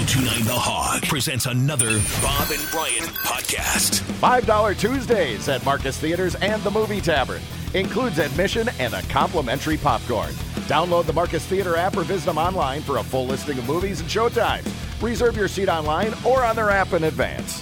1029 0.00 0.46
The 0.46 0.58
Hog 0.58 1.02
presents 1.02 1.44
another 1.44 2.00
Bob 2.22 2.50
and 2.50 2.70
Brian 2.70 3.04
podcast. 3.20 4.00
$5 4.18 4.78
Tuesdays 4.78 5.46
at 5.50 5.62
Marcus 5.62 5.98
Theaters 5.98 6.34
and 6.36 6.62
the 6.62 6.70
Movie 6.70 7.02
Tavern. 7.02 7.42
Includes 7.74 8.18
admission 8.18 8.70
and 8.78 8.94
a 8.94 9.02
complimentary 9.02 9.76
popcorn. 9.76 10.30
Download 10.70 11.04
the 11.04 11.12
Marcus 11.12 11.44
Theater 11.44 11.76
app 11.76 11.98
or 11.98 12.04
visit 12.04 12.24
them 12.24 12.38
online 12.38 12.80
for 12.80 12.96
a 12.96 13.02
full 13.04 13.26
listing 13.26 13.58
of 13.58 13.68
movies 13.68 14.00
and 14.00 14.08
showtimes. 14.08 14.66
Reserve 15.02 15.36
your 15.36 15.48
seat 15.48 15.68
online 15.68 16.14
or 16.24 16.44
on 16.44 16.56
their 16.56 16.70
app 16.70 16.94
in 16.94 17.04
advance. 17.04 17.60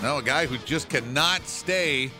Now, 0.00 0.16
a 0.16 0.22
guy 0.22 0.46
who 0.46 0.56
just 0.64 0.88
cannot 0.88 1.46
stay 1.46 2.10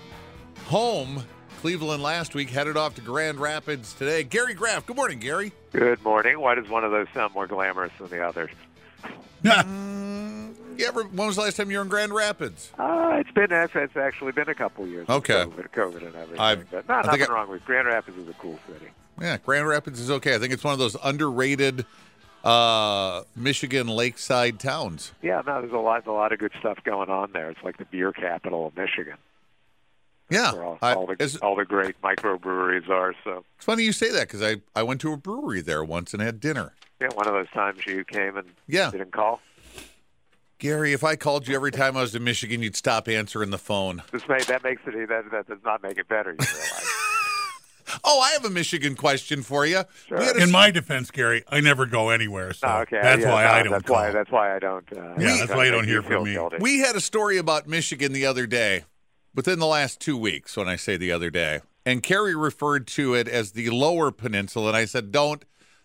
home. 0.66 1.24
Cleveland 1.64 2.02
last 2.02 2.34
week 2.34 2.50
headed 2.50 2.76
off 2.76 2.94
to 2.94 3.00
Grand 3.00 3.40
Rapids 3.40 3.94
today. 3.94 4.22
Gary 4.22 4.52
Graff. 4.52 4.84
Good 4.84 4.96
morning, 4.96 5.18
Gary. 5.18 5.50
Good 5.72 6.04
morning. 6.04 6.38
Why 6.38 6.54
does 6.56 6.68
one 6.68 6.84
of 6.84 6.90
those 6.90 7.06
sound 7.14 7.32
more 7.32 7.46
glamorous 7.46 7.90
than 7.98 8.10
the 8.10 8.20
others? 8.22 8.50
Mm, 9.44 10.54
you 10.78 10.86
ever, 10.86 11.04
when 11.04 11.26
was 11.26 11.36
the 11.36 11.42
last 11.42 11.56
time 11.56 11.70
you 11.70 11.76
were 11.78 11.82
in 11.82 11.88
Grand 11.88 12.12
Rapids? 12.12 12.70
Uh, 12.78 13.14
it's 13.18 13.30
been 13.30 13.50
it's, 13.50 13.72
it's 13.74 13.96
actually 13.96 14.32
been 14.32 14.48
a 14.50 14.54
couple 14.54 14.86
years. 14.86 15.08
Okay. 15.08 15.32
COVID, 15.34 15.70
COVID 15.70 16.06
and 16.06 16.14
everything. 16.16 16.38
I've- 16.40 16.62
but 16.70 16.86
not, 16.88 17.04
I 17.06 17.12
nothing 17.12 17.30
I- 17.30 17.32
wrong 17.34 17.48
with 17.48 17.64
Grand 17.64 17.86
Rapids 17.88 18.16
is 18.18 18.28
a 18.28 18.32
cool 18.34 18.58
city. 18.66 18.90
Yeah, 19.20 19.38
Grand 19.38 19.66
Rapids 19.66 20.00
is 20.00 20.10
okay. 20.10 20.34
I 20.34 20.38
think 20.38 20.52
it's 20.52 20.64
one 20.64 20.72
of 20.74 20.78
those 20.78 20.96
underrated 21.02 21.86
uh, 22.42 23.22
Michigan 23.36 23.86
lakeside 23.86 24.58
towns. 24.60 25.12
Yeah, 25.22 25.40
no, 25.46 25.60
there's 25.62 25.72
a 25.72 25.76
lot 25.78 26.06
a 26.06 26.12
lot 26.12 26.32
of 26.32 26.38
good 26.38 26.52
stuff 26.60 26.78
going 26.84 27.08
on 27.08 27.32
there. 27.32 27.48
It's 27.50 27.62
like 27.62 27.78
the 27.78 27.86
beer 27.86 28.12
capital 28.12 28.66
of 28.66 28.76
Michigan, 28.76 29.16
Yeah, 30.30 30.52
where 30.52 30.64
all, 30.64 30.78
I- 30.82 30.94
all 30.94 31.06
the 31.06 31.16
it's, 31.20 31.36
all 31.36 31.54
the 31.56 31.64
great 31.64 32.00
microbreweries 32.02 32.88
are. 32.88 33.14
So 33.24 33.44
it's 33.56 33.64
funny 33.64 33.84
you 33.84 33.92
say 33.92 34.10
that 34.10 34.22
because 34.28 34.42
I, 34.42 34.56
I 34.74 34.82
went 34.82 35.00
to 35.02 35.12
a 35.12 35.16
brewery 35.16 35.60
there 35.60 35.84
once 35.84 36.12
and 36.14 36.22
had 36.22 36.40
dinner. 36.40 36.72
yeah, 37.00 37.08
one 37.14 37.26
of 37.28 37.34
those 37.34 37.50
times 37.50 37.86
you 37.86 38.04
came 38.04 38.36
and 38.36 38.48
Yeah. 38.66 38.90
didn't 38.90 39.12
call. 39.12 39.40
Gary, 40.58 40.92
if 40.92 41.04
I 41.04 41.16
called 41.16 41.46
you 41.46 41.54
every 41.54 41.72
time 41.72 41.96
I 41.96 42.00
was 42.00 42.14
in 42.14 42.24
Michigan, 42.24 42.62
you'd 42.62 42.76
stop 42.76 43.06
answering 43.08 43.50
the 43.50 43.58
phone. 43.58 44.02
This 44.12 44.26
may, 44.28 44.38
that 44.44 44.62
makes 44.64 44.80
it 44.86 45.08
that 45.08 45.30
that 45.30 45.46
does 45.48 45.58
not 45.64 45.82
make 45.82 45.98
it 45.98 46.08
better. 46.08 46.30
You 46.32 46.38
realize? 46.38 46.90
Oh, 48.02 48.18
I 48.18 48.30
have 48.30 48.44
a 48.46 48.50
Michigan 48.50 48.96
question 48.96 49.42
for 49.42 49.66
you. 49.66 49.82
Sure. 50.08 50.18
We 50.18 50.24
had 50.24 50.36
In 50.36 50.50
my 50.50 50.70
defense, 50.70 51.10
Gary, 51.10 51.44
I 51.48 51.60
never 51.60 51.84
go 51.84 52.08
anywhere, 52.08 52.52
so 52.54 52.66
No, 52.66 52.76
okay, 52.78 52.98
that's 53.00 53.22
yeah, 53.22 53.30
why 53.30 53.44
no, 53.44 53.50
I 53.50 53.62
don't 53.62 53.72
That's 53.72 53.84
call. 53.84 53.96
why 53.96 54.10
that's 54.10 54.30
why 54.30 54.56
I 54.56 54.58
don't. 54.58 54.84
Uh, 54.90 55.14
Yeah, 55.18 55.36
that's 55.38 55.50
why 55.54 55.66
you 55.66 55.70
don't 55.70 55.82
make 55.82 55.90
hear 55.90 56.02
feel 56.02 56.20
from 56.20 56.24
me. 56.24 56.32
guilty. 56.32 56.56
We 56.60 56.78
had 56.78 56.96
a 56.96 57.00
story 57.00 57.36
about 57.36 57.68
Michigan 57.68 58.12
the 58.14 58.24
other 58.26 58.46
day, 58.46 58.84
within 59.34 59.58
the 59.58 59.66
last 59.66 60.00
two 60.00 60.16
weeks, 60.16 60.56
when 60.56 60.68
I 60.68 60.76
say 60.76 60.96
the 60.96 61.12
other 61.12 61.30
day. 61.30 61.60
And 61.86 62.02
Carrie 62.02 62.34
referred 62.34 62.86
to 62.88 63.14
it 63.14 63.28
as 63.28 63.52
the 63.52 63.68
lower 63.70 64.10
peninsula. 64.10 64.68
And 64.68 64.76
I 64.76 64.84
said, 64.86 65.12
don't. 65.12 65.44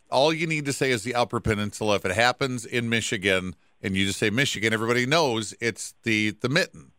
All 0.09 0.33
you 0.33 0.47
need 0.47 0.65
to 0.65 0.73
say 0.73 0.91
is 0.91 1.03
the 1.03 1.13
upper 1.15 1.39
peninsula. 1.39 1.95
If 1.95 2.05
it 2.05 2.11
happens 2.13 2.65
in 2.65 2.89
Michigan 2.89 3.55
and 3.81 3.95
you 3.95 4.05
just 4.05 4.19
say 4.19 4.29
Michigan, 4.29 4.73
everybody 4.73 5.05
knows 5.05 5.53
it's 5.59 5.93
the, 6.03 6.31
the 6.31 6.49
mitten. 6.49 6.91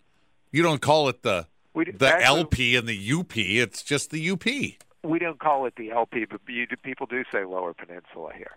You 0.53 0.63
don't 0.63 0.83
call 0.83 1.09
it 1.09 1.23
the 1.23 1.47
We 1.75 1.87
the 1.91 2.09
actually- 2.09 2.25
LP 2.41 2.77
and 2.77 2.87
the 2.89 3.13
UP. 3.13 3.37
It's 3.37 3.83
just 3.83 4.11
the 4.11 4.31
UP. 4.31 4.45
we 4.45 5.19
don't 5.19 5.41
call 5.41 5.67
it 5.67 5.75
the 5.77 5.91
LP, 5.91 6.27
but 6.27 6.41
you, 6.49 6.67
people 6.85 7.07
do 7.07 7.25
say 7.33 7.45
Lower 7.45 7.73
Peninsula 7.73 8.33
here. 8.37 8.57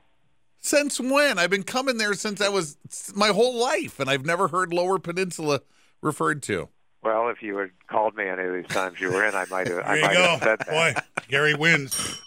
Since 0.60 1.00
when? 1.00 1.40
I've 1.40 1.50
been 1.50 1.64
coming 1.64 1.98
there 1.98 2.14
since 2.14 2.40
I 2.42 2.50
was 2.50 2.78
my 3.16 3.30
whole 3.30 3.60
life, 3.60 4.00
and 4.00 4.10
I've 4.10 4.26
never 4.26 4.48
heard 4.50 4.72
Lower 4.74 4.98
Peninsula 5.00 5.62
referred 6.02 6.42
to. 6.44 6.70
Well, 7.04 7.30
if 7.30 7.42
you 7.42 7.58
had 7.58 7.72
called 7.88 8.16
me 8.16 8.28
any 8.28 8.44
of 8.44 8.54
these 8.54 8.68
times 8.68 9.00
you 9.00 9.12
were 9.12 9.26
in, 9.26 9.36
I 9.36 9.46
might 9.50 9.68
have. 9.68 9.80
I 9.80 9.84
There 9.84 9.96
you 9.98 10.02
might 10.04 10.16
have 10.16 10.40
go. 10.40 10.46
said 10.46 10.60
that. 10.60 10.68
Boy, 10.70 10.94
Gary 11.28 11.54
wins. 11.54 12.20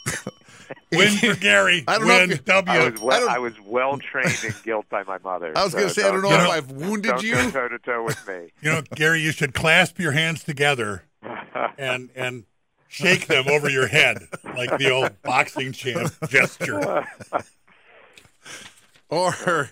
Win 0.93 1.17
for 1.17 1.35
Gary. 1.41 1.85
I 1.89 1.99
don't 1.99 2.09
know 2.09 2.15
Win 2.19 2.31
if 2.33 2.39
you- 2.39 2.45
W. 2.45 2.79
I 2.81 2.91
was 2.91 3.01
well, 3.01 3.21
don't- 3.21 3.31
I, 3.31 3.39
was 3.39 3.55
well 3.65 3.99
trained 3.99 4.39
in 4.45 4.53
guilt 4.65 4.87
by 4.91 5.03
my 5.05 5.19
mother. 5.19 5.53
I 5.57 5.63
was 5.65 5.73
so 5.73 5.79
going 5.79 5.89
to 5.89 5.95
say, 5.95 6.07
I 6.07 6.11
don't 6.11 6.23
know 6.23 6.29
You 6.31 6.35
if 6.37 6.51
I've 6.51 6.71
wounded 6.71 7.11
don't 7.13 7.23
you. 7.23 7.35
go 7.35 7.51
toe 7.51 7.69
to 7.69 7.79
toe 7.79 8.05
with 8.05 8.29
me. 8.29 8.53
you 8.61 8.71
know, 8.73 8.83
Gary, 8.95 9.21
you 9.21 9.33
should 9.33 9.55
clasp 9.55 9.99
your 9.99 10.13
hands 10.13 10.45
together 10.45 11.05
and 11.79 12.11
and 12.15 12.45
shake 12.89 13.27
them 13.27 13.47
over 13.49 13.69
your 13.71 13.87
head 13.89 14.19
like 14.57 14.77
the 14.79 14.91
old 14.91 15.11
boxing 15.23 15.73
champ 15.73 16.13
gesture. 16.29 17.05
Or, 19.09 19.71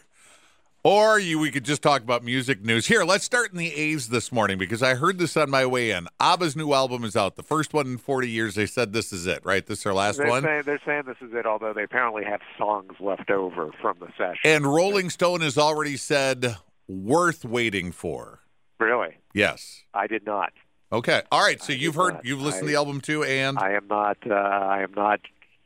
or 0.84 1.18
you, 1.18 1.38
we 1.38 1.50
could 1.50 1.64
just 1.64 1.82
talk 1.82 2.02
about 2.02 2.22
music 2.22 2.62
news. 2.62 2.86
Here, 2.86 3.04
let's 3.04 3.24
start 3.24 3.50
in 3.52 3.58
the 3.58 3.74
A's 3.74 4.10
this 4.10 4.30
morning 4.30 4.58
because 4.58 4.82
I 4.82 4.94
heard 4.94 5.18
this 5.18 5.34
on 5.36 5.48
my 5.50 5.64
way 5.64 5.90
in. 5.90 6.06
ABBA's 6.20 6.54
new 6.54 6.74
album 6.74 7.04
is 7.04 7.16
out. 7.16 7.36
The 7.36 7.42
first 7.42 7.72
one 7.72 7.86
in 7.86 7.96
40 7.98 8.28
years. 8.28 8.54
They 8.54 8.66
said 8.66 8.92
this 8.92 9.12
is 9.12 9.26
it, 9.26 9.40
right? 9.44 9.66
This 9.66 9.78
is 9.78 9.84
their 9.84 9.94
last 9.94 10.18
They're 10.18 10.28
one. 10.28 10.42
saying, 10.42 10.62
they're 10.66 10.80
saying 10.84 11.04
this 11.06 11.16
is 11.20 11.32
it, 11.34 11.46
although 11.46 11.72
they 11.72 11.84
apparently 11.84 12.22
have 12.24 12.40
songs 12.58 12.92
left 13.00 13.30
over 13.30 13.70
from 13.80 13.96
the 13.98 14.08
session. 14.18 14.40
And 14.44 14.66
Rolling 14.66 15.08
Stone 15.08 15.40
has 15.40 15.56
already 15.56 15.96
said 15.96 16.56
worth 16.86 17.44
waiting 17.46 17.90
for. 17.90 18.40
really, 18.78 19.16
Yes. 19.32 19.84
I 19.94 20.06
did 20.06 20.26
not. 20.26 20.52
Okay. 20.92 21.22
All 21.32 21.40
right. 21.42 21.60
So 21.62 21.72
I 21.72 21.76
you've 21.76 21.94
heard, 21.94 22.14
not. 22.14 22.24
you've 22.26 22.42
listened 22.42 22.64
to 22.64 22.68
the 22.68 22.76
album 22.76 23.00
too, 23.00 23.24
and 23.24 23.58
I 23.58 23.72
am 23.72 23.86
not. 23.88 24.18
Uh, 24.30 24.34
I 24.34 24.82
am 24.82 24.92
not. 24.94 25.20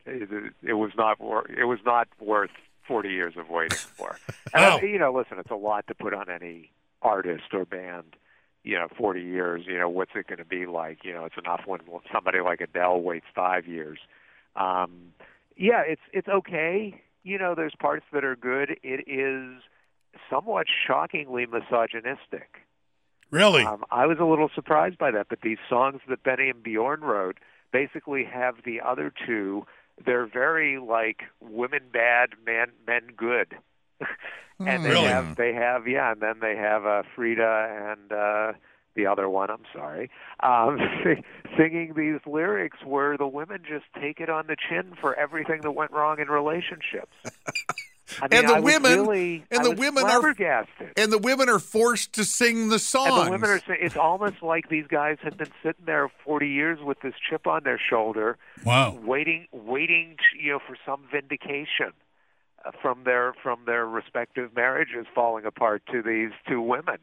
It, 0.06 0.52
it 0.62 0.72
was 0.74 0.92
not. 0.96 1.18
It 1.50 1.64
was 1.64 1.80
not 1.84 2.08
worth 2.20 2.50
forty 2.88 3.10
years 3.10 3.34
of 3.36 3.48
waiting 3.50 3.78
for. 3.96 4.18
And 4.52 4.64
I- 4.64 4.80
you 4.80 4.98
know, 4.98 5.12
listen, 5.12 5.38
it's 5.38 5.50
a 5.50 5.54
lot 5.54 5.86
to 5.88 5.94
put 5.94 6.12
on 6.14 6.28
any 6.30 6.72
artist 7.02 7.44
or 7.52 7.64
band. 7.64 8.16
You 8.64 8.76
know, 8.78 8.88
forty 8.98 9.22
years. 9.22 9.62
You 9.66 9.78
know, 9.78 9.88
what's 9.88 10.10
it 10.16 10.26
going 10.26 10.38
to 10.38 10.44
be 10.44 10.66
like? 10.66 11.04
You 11.04 11.12
know, 11.14 11.24
it's 11.24 11.36
enough 11.38 11.62
when 11.66 11.80
somebody 12.12 12.40
like 12.40 12.60
Adele 12.60 13.00
waits 13.00 13.26
five 13.34 13.66
years. 13.66 13.98
Um, 14.56 15.12
yeah, 15.56 15.82
it's 15.86 16.02
it's 16.12 16.28
okay. 16.28 17.00
You 17.22 17.38
know, 17.38 17.54
there's 17.54 17.74
parts 17.78 18.04
that 18.12 18.24
are 18.24 18.36
good. 18.36 18.76
It 18.82 19.08
is 19.08 19.62
somewhat 20.30 20.66
shockingly 20.86 21.46
misogynistic. 21.46 22.62
Really? 23.30 23.62
Um, 23.62 23.84
I 23.90 24.06
was 24.06 24.18
a 24.20 24.24
little 24.24 24.48
surprised 24.54 24.96
by 24.98 25.10
that, 25.10 25.26
but 25.28 25.40
these 25.42 25.58
songs 25.68 26.00
that 26.08 26.22
Benny 26.22 26.48
and 26.48 26.62
Bjorn 26.62 27.02
wrote 27.02 27.36
basically 27.72 28.24
have 28.24 28.56
the 28.64 28.80
other 28.80 29.12
two. 29.26 29.66
They're 30.04 30.26
very 30.26 30.78
like 30.78 31.22
women 31.40 31.84
bad, 31.92 32.30
men 32.46 32.68
men 32.86 33.08
good, 33.16 33.54
and 34.58 34.84
they 34.84 34.90
Really? 34.90 35.06
have 35.08 35.36
they 35.36 35.52
have 35.54 35.86
yeah, 35.86 36.12
and 36.12 36.20
then 36.20 36.36
they 36.40 36.56
have 36.56 36.86
uh, 36.86 37.02
Frida 37.14 37.92
and 37.92 38.12
uh, 38.12 38.52
the 38.94 39.06
other 39.06 39.28
one. 39.28 39.50
I'm 39.50 39.64
sorry, 39.72 40.10
um, 40.40 40.78
singing 41.56 41.94
these 41.96 42.20
lyrics 42.26 42.78
where 42.84 43.16
the 43.16 43.26
women 43.28 43.62
just 43.68 43.84
take 44.00 44.20
it 44.20 44.28
on 44.30 44.46
the 44.46 44.56
chin 44.68 44.94
for 45.00 45.14
everything 45.14 45.60
that 45.62 45.72
went 45.72 45.92
wrong 45.92 46.18
in 46.20 46.28
relationships. 46.28 47.14
I 48.20 48.28
mean, 48.28 48.38
And 48.40 48.48
the 48.48 48.54
I 48.54 48.60
was 48.60 48.72
women- 48.74 48.92
really, 49.00 49.44
and 49.50 49.60
I 49.60 49.62
the 49.64 49.70
was 49.70 49.78
women 49.78 50.04
are- 50.06 50.34
and 50.96 51.12
the 51.12 51.18
women 51.18 51.48
are 51.48 51.58
forced 51.58 52.12
to 52.14 52.24
sing 52.24 52.68
the 52.68 52.78
song. 52.78 53.06
And 53.18 53.26
the 53.26 53.30
women 53.32 53.50
are 53.50 53.60
it's 53.74 53.96
almost 53.96 54.42
like 54.42 54.68
these 54.68 54.86
guys 54.86 55.18
have 55.22 55.36
been 55.36 55.52
sitting 55.62 55.84
there 55.84 56.08
40 56.24 56.48
years 56.48 56.78
with 56.80 57.00
this 57.00 57.14
chip 57.28 57.46
on 57.46 57.64
their 57.64 57.78
shoulder, 57.78 58.38
wow. 58.64 58.92
waiting, 59.02 59.46
waiting, 59.52 60.16
to, 60.18 60.42
you 60.42 60.52
know, 60.52 60.58
for 60.66 60.76
some 60.86 61.02
vindication 61.12 61.92
uh, 62.64 62.70
from 62.82 63.04
their 63.04 63.34
from 63.42 63.60
their 63.66 63.86
respective 63.86 64.54
marriages 64.56 65.06
falling 65.14 65.44
apart 65.44 65.82
to 65.92 66.02
these 66.02 66.30
two 66.48 66.60
women, 66.60 66.98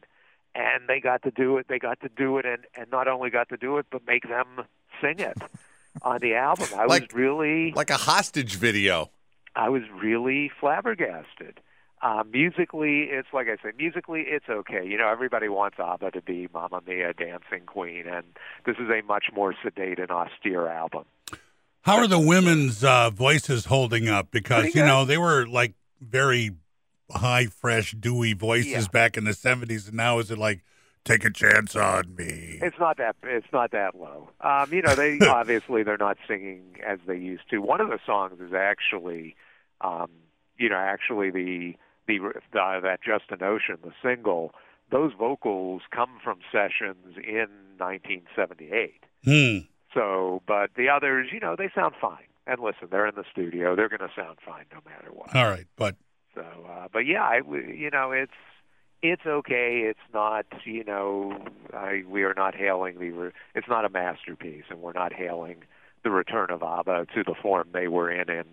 and 0.54 0.88
they 0.88 1.00
got 1.00 1.22
to 1.22 1.30
do 1.30 1.56
it. 1.58 1.66
They 1.68 1.78
got 1.78 2.00
to 2.00 2.08
do 2.08 2.38
it, 2.38 2.44
and 2.46 2.64
and 2.74 2.90
not 2.90 3.08
only 3.08 3.30
got 3.30 3.48
to 3.50 3.56
do 3.56 3.78
it, 3.78 3.86
but 3.90 4.06
make 4.06 4.28
them 4.28 4.64
sing 5.00 5.18
it 5.20 5.38
on 6.02 6.18
the 6.20 6.34
album. 6.34 6.66
I 6.76 6.84
Like- 6.86 7.02
was 7.02 7.12
really 7.14 7.72
like 7.72 7.90
a 7.90 7.96
hostage 7.96 8.56
video. 8.56 9.10
I 9.56 9.68
was 9.70 9.82
really 10.02 10.50
flabbergasted. 10.60 11.60
Uh, 12.02 12.22
musically, 12.30 13.04
it's 13.10 13.28
like 13.32 13.46
I 13.48 13.56
said, 13.62 13.72
musically, 13.78 14.24
it's 14.28 14.44
okay. 14.48 14.86
You 14.86 14.98
know, 14.98 15.08
everybody 15.08 15.48
wants 15.48 15.78
ABBA 15.80 16.10
to 16.12 16.20
be 16.20 16.46
Mamma 16.52 16.82
Mia, 16.86 17.14
Dancing 17.14 17.64
Queen, 17.66 18.04
and 18.06 18.24
this 18.66 18.76
is 18.76 18.88
a 18.90 19.02
much 19.06 19.26
more 19.34 19.54
sedate 19.64 19.98
and 19.98 20.10
austere 20.10 20.68
album. 20.68 21.04
How 21.80 21.96
are 21.98 22.06
the 22.06 22.18
women's 22.20 22.84
uh, 22.84 23.10
voices 23.10 23.64
holding 23.66 24.08
up? 24.08 24.30
Because 24.30 24.74
you 24.74 24.82
know 24.84 25.04
they 25.06 25.16
were 25.18 25.46
like 25.46 25.74
very 26.00 26.50
high, 27.10 27.46
fresh, 27.46 27.92
dewy 27.92 28.34
voices 28.34 28.72
Yeah. 28.72 28.86
back 28.92 29.16
in 29.16 29.24
the 29.24 29.32
seventies, 29.32 29.88
and 29.88 29.96
now 29.96 30.18
is 30.18 30.30
it 30.30 30.36
like 30.38 30.64
take 31.04 31.24
a 31.24 31.30
chance 31.30 31.74
on 31.76 32.14
me? 32.14 32.58
It's 32.60 32.78
not 32.78 32.98
that 32.98 33.16
it's 33.22 33.46
not 33.54 33.70
that 33.70 33.94
low. 33.94 34.28
Um, 34.42 34.70
you 34.72 34.82
know, 34.82 34.94
they 34.94 35.18
obviously 35.26 35.82
they're 35.82 35.96
not 35.96 36.18
singing 36.28 36.76
as 36.86 36.98
they 37.06 37.16
used 37.16 37.48
to. 37.50 37.58
One 37.58 37.80
of 37.80 37.88
the 37.88 38.00
songs 38.04 38.38
is 38.40 38.52
actually, 38.52 39.36
um, 39.80 40.10
you 40.58 40.68
know, 40.68 40.76
actually 40.76 41.30
the 41.30 41.74
the, 42.06 42.18
the 42.52 42.80
that 42.82 43.00
Just 43.02 43.24
a 43.30 43.36
Notion, 43.36 43.78
the 43.82 43.92
single. 44.02 44.52
Those 44.90 45.12
vocals 45.18 45.82
come 45.90 46.18
from 46.22 46.38
sessions 46.52 47.16
in 47.16 47.48
1978. 47.78 49.02
Hmm. 49.24 49.66
So, 49.92 50.42
but 50.46 50.70
the 50.76 50.88
others, 50.88 51.30
you 51.32 51.40
know, 51.40 51.56
they 51.58 51.70
sound 51.74 51.94
fine. 52.00 52.28
And 52.46 52.60
listen, 52.60 52.88
they're 52.90 53.08
in 53.08 53.16
the 53.16 53.24
studio; 53.32 53.74
they're 53.74 53.88
going 53.88 54.08
to 54.08 54.10
sound 54.14 54.38
fine 54.46 54.66
no 54.72 54.78
matter 54.88 55.10
what. 55.12 55.34
All 55.34 55.50
right, 55.50 55.66
but 55.76 55.96
So, 56.34 56.42
uh, 56.42 56.86
but 56.92 57.00
yeah, 57.00 57.24
I, 57.24 57.38
you 57.38 57.90
know, 57.92 58.12
it's 58.12 58.30
it's 59.02 59.26
okay. 59.26 59.82
It's 59.84 59.98
not, 60.14 60.46
you 60.64 60.84
know, 60.84 61.36
I, 61.74 62.04
we 62.08 62.22
are 62.22 62.34
not 62.34 62.54
hailing 62.54 62.98
the. 62.98 63.32
It's 63.56 63.68
not 63.68 63.84
a 63.84 63.88
masterpiece, 63.88 64.64
and 64.70 64.80
we're 64.80 64.92
not 64.92 65.12
hailing 65.12 65.64
the 66.04 66.10
return 66.10 66.50
of 66.50 66.62
ABBA 66.62 67.06
to 67.14 67.24
the 67.24 67.34
form 67.42 67.68
they 67.72 67.88
were 67.88 68.10
in 68.10 68.30
in 68.30 68.44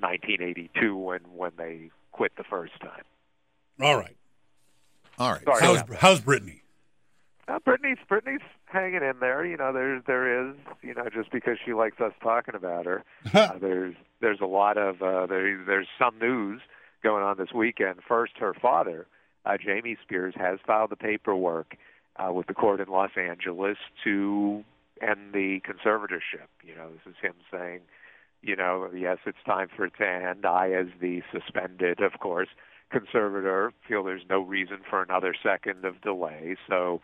1982 0.00 0.96
when 0.96 1.20
when 1.34 1.52
they 1.56 1.90
quit 2.12 2.32
the 2.36 2.44
first 2.44 2.78
time. 2.80 3.04
All 3.80 3.96
right. 3.96 4.16
All 5.18 5.32
right. 5.32 5.44
Sorry. 5.44 5.60
How's, 5.60 5.82
how's 5.98 6.20
Britney? 6.20 6.60
Uh, 7.48 7.58
Britney's 7.60 7.98
Britney's 8.10 8.42
hanging 8.66 9.02
in 9.02 9.14
there. 9.20 9.44
You 9.44 9.56
know, 9.56 9.72
there 9.72 10.02
there 10.06 10.48
is 10.48 10.56
you 10.82 10.94
know 10.94 11.08
just 11.12 11.30
because 11.30 11.58
she 11.64 11.74
likes 11.74 12.00
us 12.00 12.12
talking 12.22 12.54
about 12.54 12.86
her, 12.86 13.04
uh, 13.34 13.58
there's 13.60 13.94
there's 14.20 14.40
a 14.40 14.46
lot 14.46 14.76
of 14.76 15.00
uh, 15.00 15.26
there 15.26 15.62
there's 15.64 15.86
some 15.98 16.18
news 16.18 16.60
going 17.02 17.22
on 17.22 17.36
this 17.38 17.52
weekend. 17.54 18.00
First, 18.06 18.32
her 18.38 18.52
father, 18.54 19.06
uh, 19.44 19.56
Jamie 19.64 19.96
Spears, 20.02 20.34
has 20.36 20.58
filed 20.66 20.90
the 20.90 20.96
paperwork 20.96 21.76
uh, 22.16 22.32
with 22.32 22.48
the 22.48 22.54
court 22.54 22.80
in 22.80 22.88
Los 22.88 23.12
Angeles 23.16 23.76
to 24.02 24.64
end 25.00 25.32
the 25.32 25.60
conservatorship. 25.60 26.48
You 26.64 26.74
know, 26.74 26.88
this 26.90 27.12
is 27.12 27.14
him 27.22 27.34
saying, 27.52 27.80
you 28.42 28.56
know, 28.56 28.88
yes, 28.94 29.18
it's 29.26 29.38
time 29.44 29.68
for 29.74 29.86
it 29.86 29.94
to 29.98 30.06
end. 30.06 30.46
I, 30.46 30.70
as 30.72 30.86
the 31.00 31.22
suspended, 31.32 32.00
of 32.00 32.20
course, 32.20 32.48
conservator, 32.90 33.72
feel 33.88 34.04
there's 34.04 34.26
no 34.28 34.40
reason 34.40 34.78
for 34.88 35.02
another 35.02 35.34
second 35.42 35.84
of 35.84 36.00
delay. 36.00 36.56
So 36.68 37.00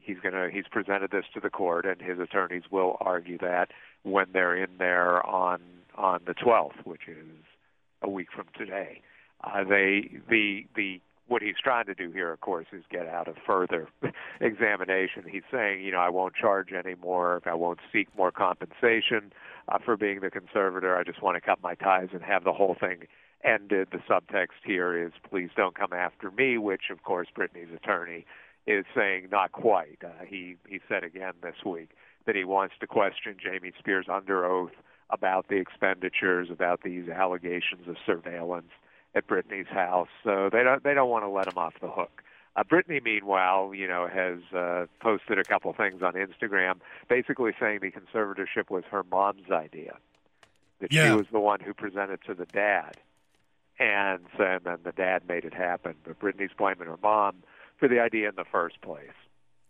he's 0.00 0.18
going 0.18 0.34
to 0.34 0.48
he's 0.52 0.68
presented 0.70 1.10
this 1.10 1.24
to 1.34 1.40
the 1.40 1.50
court, 1.50 1.84
and 1.84 2.00
his 2.00 2.18
attorneys 2.18 2.64
will 2.70 2.96
argue 3.00 3.38
that 3.38 3.70
when 4.02 4.26
they're 4.32 4.56
in 4.56 4.70
there 4.78 5.24
on 5.26 5.60
on 5.96 6.20
the 6.26 6.34
12th, 6.34 6.84
which 6.84 7.08
is 7.08 7.44
a 8.02 8.08
week 8.08 8.28
from 8.34 8.46
today. 8.56 9.02
Uh, 9.42 9.64
they 9.64 10.10
the 10.28 10.66
the 10.74 11.00
what 11.28 11.42
he's 11.42 11.56
trying 11.62 11.86
to 11.86 11.94
do 11.94 12.10
here, 12.10 12.32
of 12.32 12.40
course, 12.40 12.66
is 12.72 12.82
get 12.90 13.06
out 13.06 13.28
of 13.28 13.36
further 13.46 13.88
examination. 14.40 15.24
He's 15.30 15.42
saying, 15.50 15.84
you 15.84 15.92
know, 15.92 15.98
I 15.98 16.08
won't 16.08 16.34
charge 16.34 16.72
anymore. 16.72 17.42
I 17.46 17.54
won't 17.54 17.80
seek 17.92 18.08
more 18.16 18.32
compensation 18.32 19.32
uh, 19.68 19.78
for 19.84 19.96
being 19.96 20.20
the 20.20 20.30
conservator. 20.30 20.96
I 20.96 21.04
just 21.04 21.22
want 21.22 21.36
to 21.36 21.40
cut 21.40 21.62
my 21.62 21.74
ties 21.74 22.08
and 22.12 22.22
have 22.22 22.44
the 22.44 22.52
whole 22.52 22.76
thing 22.78 23.04
ended. 23.44 23.88
The 23.92 23.98
subtext 23.98 24.64
here 24.64 25.06
is, 25.06 25.12
please 25.28 25.50
don't 25.56 25.74
come 25.74 25.92
after 25.92 26.30
me, 26.30 26.58
which, 26.58 26.90
of 26.90 27.02
course, 27.02 27.28
Britney's 27.36 27.72
attorney 27.74 28.24
is 28.66 28.84
saying 28.94 29.28
not 29.30 29.52
quite. 29.52 29.98
Uh, 30.04 30.24
he 30.26 30.56
he 30.68 30.80
said 30.88 31.02
again 31.02 31.32
this 31.42 31.64
week 31.64 31.90
that 32.26 32.36
he 32.36 32.44
wants 32.44 32.74
to 32.80 32.86
question 32.86 33.36
Jamie 33.42 33.72
Spears 33.78 34.06
under 34.10 34.44
oath 34.44 34.72
about 35.10 35.48
the 35.48 35.56
expenditures, 35.56 36.48
about 36.50 36.82
these 36.82 37.08
allegations 37.08 37.88
of 37.88 37.96
surveillance 38.04 38.70
at 39.18 39.26
Britney's 39.26 39.68
house. 39.68 40.08
So 40.24 40.48
they 40.50 40.62
don't 40.62 40.82
they 40.82 40.94
don't 40.94 41.10
want 41.10 41.24
to 41.24 41.28
let 41.28 41.46
him 41.46 41.58
off 41.58 41.74
the 41.80 41.88
hook. 41.90 42.22
Uh, 42.56 42.64
Britney, 42.64 43.02
meanwhile, 43.02 43.72
you 43.74 43.86
know, 43.86 44.08
has 44.08 44.38
uh, 44.56 44.86
posted 45.00 45.38
a 45.38 45.44
couple 45.44 45.72
things 45.74 46.02
on 46.02 46.14
Instagram, 46.14 46.76
basically 47.08 47.52
saying 47.60 47.80
the 47.82 47.90
conservatorship 47.92 48.68
was 48.70 48.82
her 48.90 49.04
mom's 49.04 49.50
idea. 49.50 49.96
That 50.80 50.92
Yeah. 50.92 51.10
she 51.10 51.16
was 51.16 51.26
the 51.30 51.38
one 51.40 51.60
who 51.60 51.72
presented 51.74 52.20
to 52.26 52.34
the 52.34 52.46
dad, 52.46 52.96
and, 53.78 54.20
so, 54.36 54.42
and 54.44 54.64
then 54.64 54.78
the 54.82 54.92
dad 54.92 55.22
made 55.28 55.44
it 55.44 55.54
happen. 55.54 55.94
But 56.04 56.18
Britney's 56.18 56.50
blaming 56.56 56.88
her 56.88 56.98
mom 57.02 57.36
for 57.78 57.86
the 57.88 58.00
idea 58.00 58.28
in 58.28 58.34
the 58.34 58.44
first 58.50 58.80
place. 58.80 59.10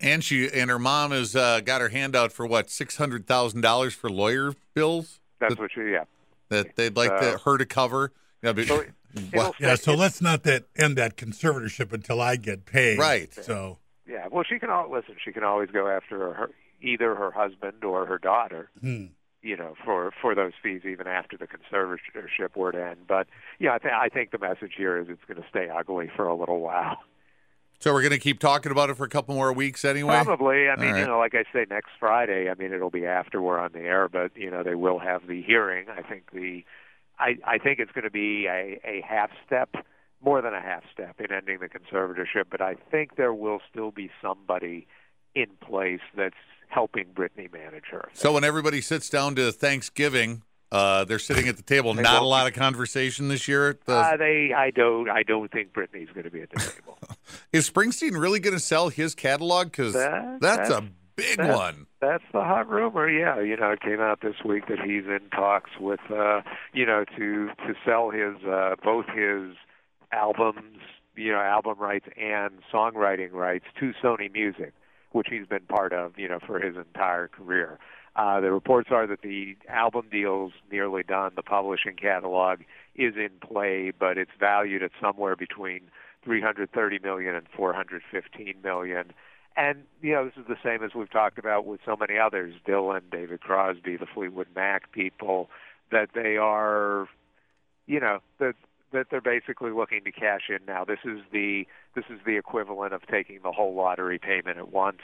And 0.00 0.22
she 0.24 0.48
and 0.50 0.70
her 0.70 0.78
mom 0.78 1.10
has 1.10 1.34
uh, 1.34 1.60
got 1.60 1.80
her 1.80 1.88
hand 1.88 2.14
out 2.14 2.32
for 2.32 2.46
what 2.46 2.70
six 2.70 2.96
hundred 2.96 3.26
thousand 3.26 3.60
dollars 3.62 3.94
for 3.94 4.08
lawyer 4.08 4.54
bills 4.72 5.20
That's 5.40 5.54
that, 5.56 5.60
what 5.60 5.72
she, 5.74 5.80
yeah. 5.90 6.04
that 6.50 6.76
they'd 6.76 6.96
like 6.96 7.10
So- 7.20 7.32
to, 7.32 7.38
her 7.38 7.58
to 7.58 7.66
cover. 7.66 8.12
You 8.40 8.46
know, 8.46 8.54
but- 8.54 8.66
So 8.66 8.84
it'll 9.14 9.54
Yeah, 9.58 9.74
so 9.74 9.94
let's 9.94 10.20
not 10.20 10.42
that 10.44 10.64
end 10.76 10.96
that 10.96 11.16
conservatorship 11.16 11.92
until 11.92 12.20
I 12.20 12.36
get 12.36 12.64
paid. 12.66 12.98
Right. 12.98 13.32
So 13.32 13.78
Yeah, 14.06 14.26
well, 14.30 14.44
she 14.48 14.58
can 14.58 14.70
al- 14.70 14.90
listen. 14.90 15.16
She 15.24 15.32
can 15.32 15.44
always 15.44 15.70
go 15.70 15.88
after 15.88 16.32
her, 16.34 16.50
either 16.82 17.14
her 17.14 17.30
husband 17.30 17.84
or 17.84 18.06
her 18.06 18.18
daughter. 18.18 18.70
hmm. 18.80 19.06
You 19.40 19.56
know, 19.56 19.76
for 19.84 20.12
for 20.20 20.34
those 20.34 20.52
fees, 20.60 20.82
even 20.84 21.06
after 21.06 21.36
the 21.36 21.46
conservatorship 21.46 22.56
were 22.56 22.72
to 22.72 22.84
end. 22.84 23.06
But 23.06 23.28
yeah, 23.60 23.74
I, 23.74 23.78
th- 23.78 23.94
I 23.94 24.08
think 24.08 24.32
the 24.32 24.38
message 24.38 24.72
here 24.76 24.98
is 24.98 25.06
it's 25.08 25.24
going 25.28 25.40
to 25.40 25.48
stay 25.48 25.68
ugly 25.68 26.10
for 26.16 26.26
a 26.26 26.34
little 26.34 26.58
while. 26.60 26.98
so 27.78 27.92
we're 27.92 28.02
going 28.02 28.10
to 28.12 28.18
keep 28.18 28.40
talking 28.40 28.72
about 28.72 28.90
it 28.90 28.96
for 28.96 29.04
a 29.04 29.08
couple 29.08 29.36
more 29.36 29.52
weeks 29.52 29.84
anyway. 29.84 30.20
Probably. 30.24 30.68
I 30.68 30.74
mean, 30.74 30.88
All 30.88 30.92
right. 30.94 31.00
you 31.00 31.06
know, 31.06 31.18
like 31.18 31.34
I 31.36 31.44
say, 31.52 31.66
next 31.70 31.90
Friday. 32.00 32.50
I 32.50 32.54
mean, 32.54 32.72
it'll 32.72 32.90
be 32.90 33.06
after 33.06 33.40
we're 33.40 33.60
on 33.60 33.70
the 33.72 33.78
air, 33.80 34.08
but 34.08 34.36
you 34.36 34.50
know, 34.50 34.64
they 34.64 34.74
will 34.74 34.98
have 34.98 35.28
the 35.28 35.40
hearing. 35.40 35.86
I 35.88 36.02
think 36.02 36.32
the, 36.32 36.64
I 37.18 37.36
I 37.44 37.58
think 37.58 37.78
it's 37.78 37.92
going 37.92 38.04
to 38.04 38.10
be 38.10 38.46
a 38.46 38.80
a 38.84 39.02
half 39.06 39.30
step, 39.46 39.70
more 40.24 40.40
than 40.42 40.54
a 40.54 40.60
half 40.60 40.82
step 40.92 41.20
in 41.20 41.32
ending 41.32 41.58
the 41.60 41.68
conservatorship. 41.68 42.44
But 42.50 42.60
I 42.60 42.74
think 42.90 43.16
there 43.16 43.34
will 43.34 43.60
still 43.70 43.90
be 43.90 44.10
somebody 44.22 44.86
in 45.34 45.46
place 45.60 46.00
that's 46.16 46.34
helping 46.68 47.06
Britney 47.06 47.50
manage 47.52 47.84
her. 47.90 48.08
So 48.12 48.32
when 48.32 48.44
everybody 48.44 48.80
sits 48.80 49.08
down 49.08 49.34
to 49.36 49.52
Thanksgiving, 49.52 50.42
uh, 50.70 51.04
they're 51.04 51.18
sitting 51.18 51.48
at 51.48 51.56
the 51.56 51.62
table. 51.62 51.94
Not 51.94 52.20
a 52.22 52.26
lot 52.26 52.46
of 52.46 52.52
conversation 52.52 53.28
this 53.28 53.48
year. 53.48 53.70
at 53.70 53.84
the- 53.86 53.94
Uh, 53.96 54.16
they, 54.18 54.52
I 54.54 54.70
don't, 54.70 55.08
I 55.08 55.22
don't 55.22 55.50
think 55.50 55.72
Britney's 55.72 56.10
going 56.10 56.24
to 56.24 56.30
be 56.30 56.42
at 56.42 56.50
the 56.50 56.58
table. 56.60 56.98
Is 57.54 57.70
Springsteen 57.70 58.20
really 58.20 58.38
going 58.38 58.52
to 58.54 58.60
sell 58.60 58.90
his 58.90 59.14
catalog? 59.14 59.68
Because 59.70 59.94
That- 59.94 60.40
that's, 60.40 60.68
that's- 60.68 60.70
a 60.70 60.88
big 61.18 61.36
that's- 61.36 61.56
one. 61.56 61.86
That's 62.00 62.24
the 62.32 62.42
hot 62.44 62.68
rumor. 62.68 63.08
Yeah, 63.10 63.40
you 63.40 63.56
know, 63.56 63.72
it 63.72 63.80
came 63.80 64.00
out 64.00 64.20
this 64.20 64.36
week 64.44 64.68
that 64.68 64.78
he's 64.78 65.04
in 65.06 65.28
talks 65.32 65.70
with, 65.80 65.98
uh, 66.10 66.42
you 66.72 66.86
know, 66.86 67.04
to 67.16 67.48
to 67.66 67.74
sell 67.84 68.10
his 68.10 68.36
uh, 68.46 68.76
both 68.84 69.06
his 69.06 69.56
albums, 70.12 70.78
you 71.16 71.32
know, 71.32 71.40
album 71.40 71.76
rights 71.78 72.06
and 72.16 72.52
songwriting 72.72 73.32
rights 73.32 73.64
to 73.80 73.92
Sony 74.00 74.32
Music, 74.32 74.72
which 75.10 75.26
he's 75.28 75.46
been 75.46 75.66
part 75.66 75.92
of, 75.92 76.16
you 76.16 76.28
know, 76.28 76.38
for 76.46 76.60
his 76.60 76.76
entire 76.76 77.26
career. 77.26 77.80
Uh, 78.14 78.40
the 78.40 78.52
reports 78.52 78.90
are 78.92 79.06
that 79.06 79.22
the 79.22 79.56
album 79.68 80.06
deal's 80.10 80.52
nearly 80.70 81.02
done. 81.02 81.32
The 81.34 81.42
publishing 81.42 81.96
catalog 81.96 82.60
is 82.94 83.14
in 83.16 83.30
play, 83.40 83.92
but 83.96 84.18
it's 84.18 84.30
valued 84.38 84.82
at 84.84 84.92
somewhere 85.00 85.34
between 85.36 85.82
330 86.24 86.98
million 87.00 87.34
and 87.34 87.46
415 87.56 88.54
million. 88.62 89.12
And 89.58 89.82
you 90.00 90.12
know, 90.12 90.24
this 90.24 90.34
is 90.36 90.46
the 90.46 90.56
same 90.64 90.84
as 90.84 90.94
we've 90.94 91.10
talked 91.10 91.36
about 91.36 91.66
with 91.66 91.80
so 91.84 91.96
many 91.96 92.16
others: 92.16 92.54
Dylan, 92.66 93.10
David 93.10 93.40
Crosby, 93.40 93.96
the 93.96 94.06
Fleetwood 94.06 94.46
Mac 94.54 94.92
people. 94.92 95.50
That 95.90 96.10
they 96.14 96.36
are, 96.36 97.08
you 97.86 97.98
know, 97.98 98.20
that 98.38 98.54
that 98.92 99.08
they're 99.10 99.20
basically 99.20 99.72
looking 99.72 100.04
to 100.04 100.12
cash 100.12 100.42
in 100.48 100.64
now. 100.64 100.84
This 100.84 101.00
is 101.04 101.20
the 101.32 101.66
this 101.96 102.04
is 102.08 102.20
the 102.24 102.36
equivalent 102.36 102.94
of 102.94 103.02
taking 103.10 103.40
the 103.42 103.50
whole 103.50 103.74
lottery 103.74 104.20
payment 104.20 104.58
at 104.58 104.72
once, 104.72 105.00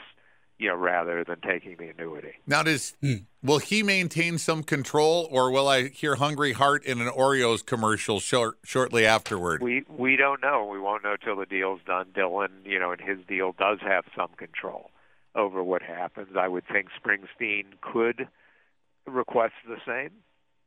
you 0.58 0.68
know, 0.68 0.76
rather 0.76 1.24
than 1.24 1.40
taking 1.40 1.76
the 1.76 1.88
annuity. 1.88 2.34
Now, 2.46 2.62
does 2.62 2.94
will 3.42 3.58
he 3.58 3.82
maintain 3.82 4.38
some 4.38 4.62
control, 4.62 5.28
or 5.30 5.50
will 5.50 5.68
I 5.68 5.88
hear 5.88 6.16
"Hungry 6.16 6.52
Heart" 6.52 6.84
in 6.84 7.00
an 7.00 7.08
Oreos 7.08 7.64
commercial 7.64 8.20
short, 8.20 8.58
shortly 8.62 9.04
afterward? 9.04 9.62
We 9.62 9.84
we 9.88 10.16
don't 10.16 10.40
know. 10.40 10.64
We 10.64 10.78
won't 10.78 11.02
know 11.02 11.16
till 11.16 11.36
the 11.36 11.46
deal's 11.46 11.80
done. 11.86 12.06
Dylan, 12.16 12.64
you 12.64 12.78
know, 12.78 12.92
and 12.92 13.00
his 13.00 13.18
deal 13.26 13.52
does 13.58 13.78
have 13.82 14.04
some 14.16 14.30
control 14.36 14.90
over 15.34 15.62
what 15.62 15.82
happens. 15.82 16.36
I 16.38 16.48
would 16.48 16.64
think 16.70 16.88
Springsteen 16.90 17.64
could 17.80 18.28
request 19.06 19.54
the 19.66 19.78
same, 19.86 20.10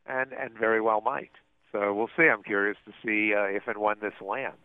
and 0.06 0.34
and 0.34 0.52
very 0.58 0.82
well 0.82 1.02
might. 1.02 1.32
So 1.72 1.94
we'll 1.94 2.10
see. 2.18 2.24
I'm 2.24 2.44
curious 2.44 2.78
to 2.86 2.92
see 3.06 3.34
uh, 3.34 3.44
if 3.44 3.68
and 3.68 3.78
when 3.78 3.98
this 4.02 4.14
lands. 4.22 4.58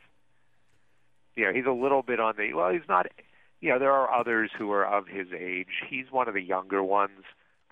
You 1.34 1.46
know, 1.46 1.52
he's 1.52 1.66
a 1.66 1.72
little 1.72 2.02
bit 2.02 2.20
on 2.20 2.34
the 2.36 2.52
well. 2.52 2.70
He's 2.70 2.88
not. 2.88 3.06
You 3.62 3.70
know, 3.70 3.78
there 3.78 3.92
are 3.92 4.12
others 4.12 4.50
who 4.58 4.70
are 4.72 4.84
of 4.84 5.06
his 5.06 5.28
age. 5.32 5.68
He's 5.88 6.10
one 6.10 6.28
of 6.28 6.34
the 6.34 6.42
younger 6.42 6.82
ones 6.82 7.22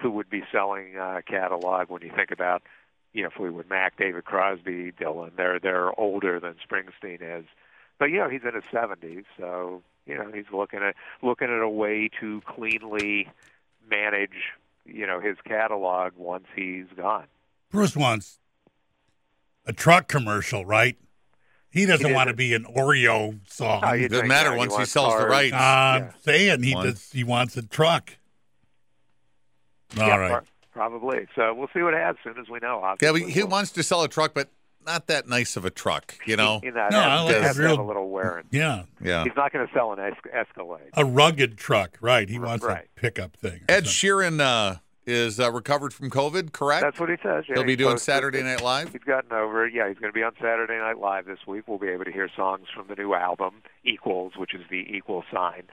who 0.00 0.10
would 0.12 0.30
be 0.30 0.42
selling 0.50 0.96
uh, 0.96 1.20
catalog. 1.26 1.90
When 1.90 2.00
you 2.00 2.10
think 2.16 2.30
about 2.30 2.62
you 3.12 3.24
know, 3.24 3.30
Fleetwood 3.36 3.68
Mac, 3.68 3.96
David 3.96 4.24
Crosby, 4.24 4.92
Dylan. 4.92 5.32
They're 5.36 5.58
they're 5.58 5.98
older 5.98 6.38
than 6.40 6.54
Springsteen 6.54 7.20
is, 7.20 7.44
but 7.98 8.06
you 8.06 8.18
know 8.18 8.28
he's 8.28 8.42
in 8.46 8.54
his 8.54 8.64
seventies, 8.72 9.24
so 9.38 9.82
you 10.06 10.16
know 10.16 10.30
he's 10.32 10.46
looking 10.52 10.80
at 10.80 10.94
looking 11.22 11.48
at 11.48 11.60
a 11.60 11.68
way 11.68 12.08
to 12.20 12.40
cleanly 12.46 13.28
manage 13.88 14.54
you 14.84 15.06
know 15.06 15.20
his 15.20 15.36
catalog 15.44 16.12
once 16.16 16.46
he's 16.54 16.86
gone. 16.96 17.26
Bruce 17.70 17.96
wants 17.96 18.38
a 19.66 19.72
truck 19.72 20.08
commercial, 20.08 20.64
right? 20.64 20.96
He 21.70 21.86
doesn't 21.86 22.06
He 22.06 22.12
want 22.12 22.28
to 22.28 22.34
be 22.34 22.52
an 22.54 22.64
Oreo 22.64 23.38
song. 23.48 23.82
Oh, 23.84 23.92
you 23.92 24.08
Doesn't 24.08 24.26
matter 24.28 24.50
uh, 24.50 24.56
once 24.56 24.72
he 24.72 24.78
wants 24.78 24.92
sells 24.92 25.12
the 25.14 25.18
cars. 25.20 25.30
rights. 25.30 25.54
I'm 25.54 26.10
saying 26.22 26.62
he 26.64 26.74
Once. 26.74 26.92
does. 26.94 27.12
He 27.12 27.22
wants 27.24 27.56
a 27.56 27.62
truck. 27.62 28.16
All 29.98 30.06
Yeah, 30.06 30.16
right. 30.16 30.42
probably. 30.72 31.26
So 31.34 31.54
we'll 31.54 31.68
see 31.74 31.82
what 31.82 31.94
happens 31.94 32.18
as 32.26 32.34
soon 32.34 32.42
as 32.42 32.48
we 32.48 32.58
know. 32.60 32.80
yeah, 32.80 32.86
Obviously, 32.88 33.22
but 33.22 33.30
he 33.32 33.42
wants 33.44 33.70
to 33.72 33.82
sell 33.82 34.02
a 34.02 34.08
truck, 34.08 34.34
but 34.34 34.48
not 34.86 35.06
that 35.08 35.28
nice 35.28 35.56
of 35.56 35.64
a 35.64 35.70
truck. 35.70 36.16
You 36.26 36.36
know? 36.36 36.60
You 36.64 36.72
know, 36.72 36.88
No, 36.90 36.98
I 37.00 37.20
like 37.22 37.36
a 37.36 37.42
has 37.42 37.58
real- 37.58 37.80
a 37.80 37.82
little 37.82 38.10
wearing. 38.10 38.46
Yeah, 38.50 38.84
Yeah. 39.00 39.24
He's 39.24 39.36
not 39.36 39.52
going 39.52 39.66
to 39.66 39.72
sell 39.72 39.92
an 39.92 39.98
es- 40.00 40.14
Escalade. 40.32 40.90
a 40.94 41.04
rugged 41.04 41.56
truck, 41.56 41.98
right? 42.00 42.28
He 42.28 42.38
wants 42.38 42.64
Right. 42.64 42.86
a 42.96 43.00
pickup 43.00 43.36
thing. 43.36 43.60
Ed 43.68 43.86
something. 43.86 43.92
Sheeran 43.92 44.40
uh, 44.40 44.76
is 45.10 45.38
uh, 45.40 45.50
recovered 45.52 45.92
from 45.92 46.08
COVID, 46.10 46.52
correct? 46.52 46.82
That's 46.82 46.98
what 47.00 47.08
he 47.10 47.16
says. 47.22 47.44
Yeah, 47.48 47.56
He'll 47.56 47.64
be 47.64 47.76
doing 47.76 47.98
Saturday 47.98 48.42
Night 48.42 48.62
Live. 48.62 48.92
He's 48.92 49.02
gotten 49.02 49.32
over 49.32 49.66
it. 49.66 49.74
Yeah, 49.74 49.88
he's 49.88 49.98
going 49.98 50.12
to 50.12 50.16
be 50.16 50.22
on 50.22 50.32
Saturday 50.40 50.78
Night 50.78 50.98
Live 50.98 51.26
this 51.26 51.40
week. 51.46 51.64
We'll 51.66 51.78
be 51.78 51.88
able 51.88 52.04
to 52.04 52.12
hear 52.12 52.28
songs 52.34 52.66
from 52.74 52.86
the 52.88 52.94
new 52.94 53.14
album, 53.14 53.62
Equals, 53.84 54.32
which 54.36 54.54
is 54.54 54.62
the 54.70 54.86
equal 54.94 55.24
sign. 55.32 55.64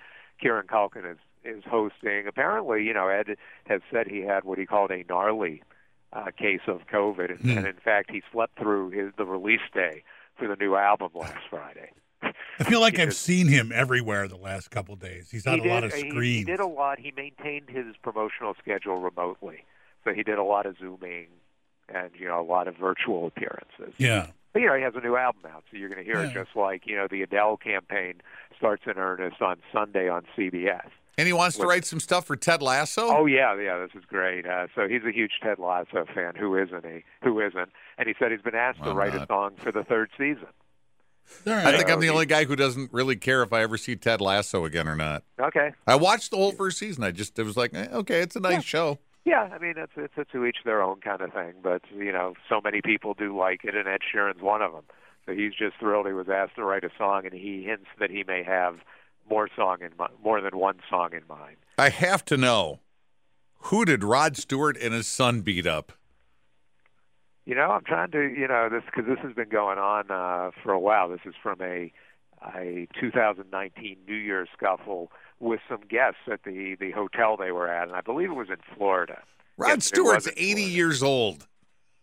Kieran 0.41 0.67
Culkin 0.67 1.09
is 1.09 1.17
is 1.45 1.63
hosting. 1.69 2.27
Apparently, 2.27 2.83
you 2.83 2.93
know, 2.93 3.07
Ed 3.07 3.37
has 3.67 3.81
said 3.89 4.07
he 4.07 4.19
had 4.21 4.43
what 4.43 4.57
he 4.57 4.65
called 4.65 4.91
a 4.91 5.03
gnarly 5.07 5.63
uh, 6.11 6.25
case 6.37 6.61
of 6.67 6.81
COVID, 6.91 7.31
and, 7.31 7.39
Hmm. 7.39 7.57
and 7.59 7.67
in 7.67 7.75
fact, 7.75 8.11
he 8.11 8.21
slept 8.33 8.57
through 8.59 8.89
his 8.89 9.13
the 9.17 9.25
release 9.25 9.61
day 9.73 10.03
for 10.37 10.47
the 10.47 10.55
new 10.57 10.75
album 10.75 11.09
last 11.13 11.37
Friday. 11.49 11.91
I 12.21 12.63
feel 12.63 12.81
like 12.81 12.97
I've 12.99 13.13
seen 13.13 13.47
him 13.47 13.71
everywhere 13.73 14.27
the 14.27 14.37
last 14.37 14.71
couple 14.71 14.93
of 14.93 14.99
days. 14.99 15.29
He's 15.29 15.45
on 15.45 15.59
he 15.61 15.69
a 15.69 15.73
lot 15.73 15.83
of 15.83 15.91
screens. 15.91 16.39
He, 16.39 16.43
did 16.43 16.59
a 16.59 16.65
lot. 16.65 16.99
He 16.99 17.13
maintained 17.15 17.69
his 17.69 17.95
promotional 18.01 18.55
schedule 18.59 18.97
remotely, 18.97 19.63
so 20.03 20.13
he 20.13 20.23
did 20.23 20.37
a 20.37 20.43
lot 20.43 20.65
of 20.65 20.75
zooming 20.79 21.27
and 21.89 22.09
you 22.17 22.27
know 22.27 22.41
a 22.41 22.43
lot 22.43 22.67
of 22.67 22.75
virtual 22.75 23.27
appearances. 23.27 23.93
yeah. 23.97 24.27
But 24.53 24.61
you 24.61 24.67
know 24.67 24.75
he 24.75 24.81
has 24.81 24.93
a 24.95 25.01
new 25.01 25.15
album 25.15 25.43
out, 25.53 25.63
so 25.69 25.77
you're 25.77 25.89
going 25.89 26.03
to 26.03 26.05
hear 26.05 26.23
it 26.23 26.33
just 26.33 26.55
like 26.55 26.83
you 26.85 26.95
know 26.95 27.07
the 27.09 27.21
Adele 27.21 27.57
campaign 27.57 28.15
starts 28.57 28.83
in 28.87 28.97
earnest 28.97 29.41
on 29.41 29.57
Sunday 29.71 30.09
on 30.09 30.23
CBS. 30.35 30.89
And 31.19 31.25
he 31.25 31.33
wants 31.33 31.57
to 31.57 31.65
write 31.65 31.83
some 31.83 31.99
stuff 31.99 32.25
for 32.25 32.35
Ted 32.35 32.61
Lasso. 32.61 33.07
Oh 33.07 33.25
yeah, 33.25 33.55
yeah, 33.59 33.77
this 33.79 33.89
is 33.95 34.05
great. 34.07 34.45
Uh, 34.45 34.67
so 34.75 34.87
he's 34.87 35.03
a 35.03 35.11
huge 35.11 35.33
Ted 35.41 35.59
Lasso 35.59 36.05
fan. 36.13 36.35
Who 36.35 36.55
isn't 36.55 36.85
he? 36.85 37.03
Who 37.23 37.39
isn't? 37.39 37.69
And 37.97 38.07
he 38.07 38.13
said 38.19 38.31
he's 38.31 38.41
been 38.41 38.55
asked 38.55 38.83
to 38.83 38.93
write 38.93 39.13
not. 39.13 39.23
a 39.23 39.27
song 39.27 39.55
for 39.61 39.71
the 39.71 39.83
third 39.83 40.09
season. 40.17 40.47
All 41.45 41.53
I 41.53 41.75
think 41.75 41.89
I'm 41.89 41.99
the 41.99 42.09
only 42.09 42.25
guy 42.25 42.45
who 42.45 42.55
doesn't 42.55 42.91
really 42.93 43.15
care 43.15 43.43
if 43.43 43.51
I 43.53 43.61
ever 43.61 43.77
see 43.77 43.95
Ted 43.95 44.21
Lasso 44.21 44.65
again 44.65 44.87
or 44.87 44.95
not. 44.95 45.23
Okay. 45.39 45.71
I 45.85 45.95
watched 45.95 46.31
the 46.31 46.37
whole 46.37 46.51
first 46.51 46.77
season. 46.77 47.03
I 47.03 47.11
just 47.11 47.37
it 47.39 47.43
was 47.43 47.57
like, 47.57 47.73
eh, 47.73 47.87
okay, 47.91 48.21
it's 48.21 48.35
a 48.35 48.39
nice 48.39 48.53
Yeah. 48.53 48.59
show. 48.61 48.99
Yeah, 49.25 49.49
I 49.53 49.57
mean 49.57 49.73
it's 49.77 49.91
it's 49.97 50.13
a 50.17 50.23
to 50.31 50.45
each 50.45 50.57
their 50.63 50.81
own 50.81 51.01
kind 51.01 51.19
of 51.21 51.33
thing, 51.33 51.55
but 51.61 51.81
you 51.93 52.11
know 52.13 52.33
so 52.47 52.61
many 52.63 52.81
people 52.81 53.13
do 53.13 53.37
like 53.37 53.65
it, 53.65 53.75
and 53.75 53.87
Ed 53.87 53.99
Sheeran's 54.13 54.41
one 54.41 54.61
of 54.61 54.71
them. 54.71 54.83
So 55.25 55.33
he's 55.33 55.53
just 55.53 55.75
thrilled 55.79 56.07
he 56.07 56.13
was 56.13 56.29
asked 56.29 56.55
to 56.55 56.63
write 56.63 56.85
a 56.85 56.89
song, 56.97 57.25
and 57.25 57.33
he 57.33 57.63
hints 57.63 57.87
that 57.99 58.09
he 58.09 58.23
may 58.25 58.43
have 58.43 58.77
more 59.29 59.49
song 59.53 59.79
in 59.81 59.89
mi- 59.99 60.05
more 60.23 60.39
than 60.39 60.57
one 60.57 60.79
song 60.89 61.09
in 61.11 61.23
mind. 61.27 61.57
I 61.77 61.89
have 61.89 62.23
to 62.25 62.37
know 62.37 62.79
who 63.63 63.83
did 63.83 64.03
Rod 64.05 64.37
Stewart 64.37 64.77
and 64.81 64.93
his 64.93 65.07
son 65.07 65.41
beat 65.41 65.67
up? 65.67 65.91
You 67.47 67.55
know, 67.55 67.71
I'm 67.71 67.85
trying 67.85 68.11
to 68.11 68.21
you 68.21 68.45
know 68.47 68.67
this 68.69 68.83
because 68.85 69.05
this 69.07 69.19
has 69.23 69.33
been 69.33 69.47
going 69.47 69.77
on 69.79 70.11
uh, 70.11 70.51
for 70.61 70.73
a 70.73 70.79
while. 70.79 71.07
This 71.07 71.21
is 71.25 71.33
from 71.41 71.61
a 71.61 71.93
a 72.55 72.87
2019 72.99 73.97
New 74.05 74.13
Year's 74.15 74.49
scuffle 74.55 75.11
with 75.39 75.61
some 75.69 75.79
guests 75.89 76.19
at 76.29 76.43
the 76.43 76.75
the 76.77 76.91
hotel 76.91 77.37
they 77.37 77.51
were 77.53 77.69
at, 77.69 77.87
and 77.87 77.95
I 77.95 78.01
believe 78.01 78.29
it 78.31 78.35
was 78.35 78.49
in 78.49 78.57
Florida. 78.75 79.21
Rod 79.57 79.69
Yes, 79.69 79.85
Stewart's 79.85 80.27
80 80.27 80.35
Florida. 80.55 80.61
years 80.69 81.01
old. 81.01 81.47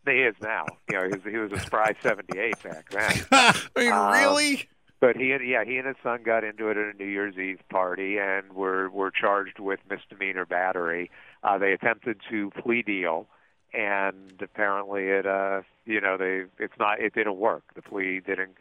He 0.07 0.13
is 0.23 0.35
now. 0.43 0.65
You 0.91 0.97
know, 0.99 1.03
he 1.05 1.09
was, 1.11 1.21
he 1.31 1.37
was 1.37 1.53
a 1.53 1.61
spry 1.65 1.93
78 2.03 2.63
back 2.63 2.89
then. 2.91 3.27
I 3.33 3.61
mean, 3.77 3.93
Um, 3.93 4.13
really? 4.13 4.67
But 5.01 5.17
he 5.17 5.31
and 5.33 5.47
yeah, 5.47 5.63
he 5.65 5.77
and 5.77 5.87
his 5.87 5.97
son 6.03 6.23
got 6.25 6.43
into 6.43 6.69
it 6.71 6.79
at 6.79 6.95
a 6.95 6.97
New 6.99 7.05
Year's 7.09 7.37
Eve 7.37 7.61
party 7.71 8.17
and 8.19 8.55
were 8.55 8.89
were 8.89 9.11
charged 9.11 9.59
with 9.59 9.81
misdemeanor 9.91 10.47
battery. 10.47 11.11
Uh, 11.43 11.59
they 11.59 11.73
attempted 11.73 12.21
to 12.31 12.51
plea 12.63 12.81
deal, 12.83 13.29
and 13.75 14.41
apparently 14.41 15.05
it 15.05 15.27
uh 15.27 15.63
you 15.85 16.01
know 16.01 16.17
they 16.17 16.45
it's 16.59 16.79
not 16.79 17.01
it 17.01 17.15
didn't 17.15 17.37
work. 17.37 17.65
The 17.75 17.83
plea 17.83 18.21
didn't 18.21 18.57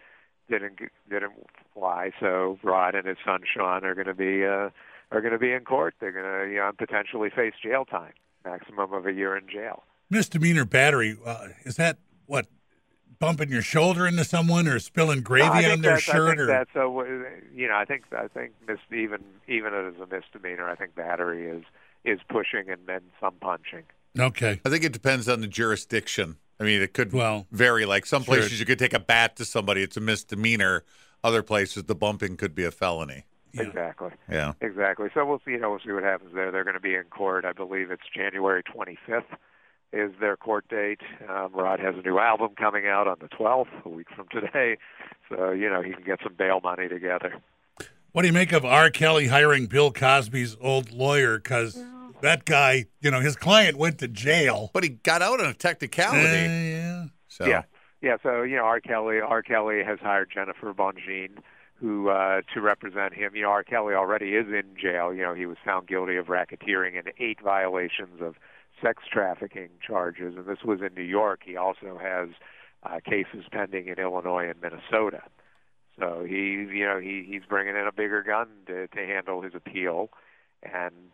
didn't 0.49 0.79
didn't 1.09 1.33
fly. 1.73 2.11
So 2.19 2.59
Rod 2.63 2.95
and 2.95 3.07
his 3.07 3.17
son 3.25 3.41
Sean 3.51 3.83
are 3.85 3.95
going 3.95 4.07
to 4.07 4.13
be 4.13 4.45
uh 4.45 4.69
are 5.11 5.21
going 5.21 5.33
to 5.33 5.39
be 5.39 5.51
in 5.51 5.63
court. 5.63 5.95
They're 5.99 6.11
going 6.11 6.25
to 6.25 6.53
you 6.53 6.59
know 6.59 6.71
potentially 6.77 7.29
face 7.29 7.53
jail 7.61 7.85
time, 7.85 8.13
maximum 8.43 8.93
of 8.93 9.05
a 9.05 9.13
year 9.13 9.37
in 9.37 9.47
jail. 9.47 9.83
Misdemeanor 10.09 10.65
battery. 10.65 11.17
Uh, 11.25 11.49
is 11.63 11.75
that 11.77 11.97
what? 12.25 12.47
Bumping 13.19 13.49
your 13.49 13.61
shoulder 13.61 14.05
into 14.05 14.25
someone 14.25 14.67
or 14.67 14.79
spilling 14.79 15.21
gravy 15.21 15.61
think 15.61 15.71
on 15.71 15.81
their 15.81 15.97
shirt? 15.97 16.39
or 16.39 16.45
that's 16.45 16.75
a, 16.75 16.81
you 17.55 17.69
know, 17.69 17.75
I 17.75 17.85
think 17.85 18.03
I 18.11 18.27
think 18.27 18.51
mis- 18.67 18.79
even 18.91 19.23
even 19.47 19.73
as 19.73 19.93
a 20.01 20.07
misdemeanor, 20.07 20.69
I 20.69 20.75
think 20.75 20.93
battery 20.93 21.47
is 21.47 21.63
is 22.03 22.19
pushing 22.27 22.69
and 22.69 22.81
then 22.85 23.01
some 23.21 23.35
punching. 23.39 23.83
Okay. 24.19 24.61
I 24.65 24.69
think 24.69 24.83
it 24.83 24.91
depends 24.93 25.27
on 25.29 25.41
the 25.41 25.47
jurisdiction. 25.47 26.37
I 26.59 26.63
mean, 26.63 26.81
it 26.81 26.93
could 26.93 27.13
Well, 27.13 27.47
vary. 27.51 27.85
Like 27.85 28.05
some 28.05 28.23
sure. 28.23 28.35
places, 28.35 28.59
you 28.59 28.65
could 28.65 28.79
take 28.79 28.93
a 28.93 28.99
bat 28.99 29.35
to 29.37 29.45
somebody; 29.45 29.81
it's 29.83 29.97
a 29.97 30.01
misdemeanor. 30.01 30.83
Other 31.23 31.41
places, 31.41 31.83
the 31.83 31.95
bumping 31.95 32.35
could 32.37 32.53
be 32.53 32.63
a 32.65 32.71
felony. 32.71 33.25
Yeah. 33.53 33.63
Exactly, 33.63 34.09
Yeah. 34.29 34.53
exactly. 34.61 35.09
So 35.13 35.25
we'll 35.25 35.41
see. 35.45 35.51
You 35.51 35.59
know, 35.59 35.69
we'll 35.71 35.79
see 35.85 35.91
what 35.91 36.03
happens 36.03 36.31
there. 36.33 36.51
They're 36.51 36.63
going 36.63 36.73
to 36.73 36.79
be 36.79 36.95
in 36.95 37.03
court. 37.05 37.45
I 37.45 37.53
believe 37.53 37.91
it's 37.91 38.01
January 38.13 38.63
25th 38.63 39.23
is 39.93 40.11
their 40.19 40.35
court 40.35 40.67
date. 40.69 41.01
Um, 41.29 41.51
Rod 41.53 41.79
has 41.79 41.93
a 41.95 42.01
new 42.01 42.17
album 42.17 42.49
coming 42.57 42.87
out 42.87 43.07
on 43.07 43.17
the 43.21 43.27
12th, 43.27 43.67
a 43.85 43.89
week 43.89 44.07
from 44.15 44.27
today. 44.31 44.77
So 45.29 45.51
you 45.51 45.69
know 45.69 45.81
he 45.81 45.93
can 45.93 46.03
get 46.03 46.19
some 46.23 46.33
bail 46.33 46.59
money 46.61 46.87
together. 46.89 47.35
What 48.11 48.21
do 48.23 48.27
you 48.27 48.33
make 48.33 48.51
of 48.51 48.63
R. 48.65 48.89
Kelly 48.89 49.27
hiring 49.27 49.65
Bill 49.67 49.91
Cosby's 49.91 50.55
old 50.59 50.91
lawyer? 50.91 51.37
Because 51.37 51.75
that 52.23 52.45
guy, 52.45 52.85
you 53.01 53.11
know, 53.11 53.19
his 53.19 53.35
client 53.35 53.77
went 53.77 53.99
to 53.99 54.07
jail. 54.07 54.71
But 54.73 54.83
he 54.83 54.89
got 54.89 55.21
out 55.21 55.39
on 55.39 55.45
a 55.45 55.53
technicality. 55.53 56.27
Eh, 56.27 56.71
yeah. 56.71 57.05
so 57.27 57.45
Yeah, 57.45 57.63
yeah. 58.01 58.17
So 58.23 58.41
you 58.41 58.55
know, 58.55 58.63
R. 58.63 58.81
Kelly, 58.81 59.19
R. 59.19 59.43
Kelly 59.43 59.83
has 59.85 59.99
hired 59.99 60.31
Jennifer 60.33 60.73
Bonjean, 60.73 61.37
who 61.75 62.09
uh, 62.09 62.41
to 62.53 62.61
represent 62.61 63.13
him. 63.13 63.35
You 63.35 63.43
know, 63.43 63.49
R. 63.49 63.63
Kelly 63.63 63.93
already 63.93 64.35
is 64.35 64.47
in 64.47 64.75
jail. 64.81 65.13
You 65.13 65.21
know, 65.21 65.33
he 65.33 65.45
was 65.45 65.57
found 65.63 65.87
guilty 65.87 66.15
of 66.15 66.27
racketeering 66.27 66.97
and 66.97 67.11
eight 67.19 67.39
violations 67.43 68.21
of 68.21 68.35
sex 68.81 69.03
trafficking 69.11 69.69
charges, 69.85 70.35
and 70.35 70.45
this 70.45 70.63
was 70.65 70.79
in 70.81 70.93
New 70.95 71.07
York. 71.07 71.41
He 71.45 71.55
also 71.55 71.99
has 72.01 72.29
uh, 72.83 72.99
cases 73.05 73.45
pending 73.51 73.87
in 73.87 73.99
Illinois 73.99 74.49
and 74.49 74.61
Minnesota. 74.61 75.21
So 75.99 76.25
he, 76.27 76.67
you 76.73 76.85
know, 76.85 76.99
he 76.99 77.25
he's 77.27 77.43
bringing 77.47 77.75
in 77.75 77.85
a 77.85 77.91
bigger 77.91 78.23
gun 78.23 78.47
to, 78.67 78.87
to 78.87 79.05
handle 79.05 79.41
his 79.41 79.53
appeal, 79.53 80.09
and 80.63 81.11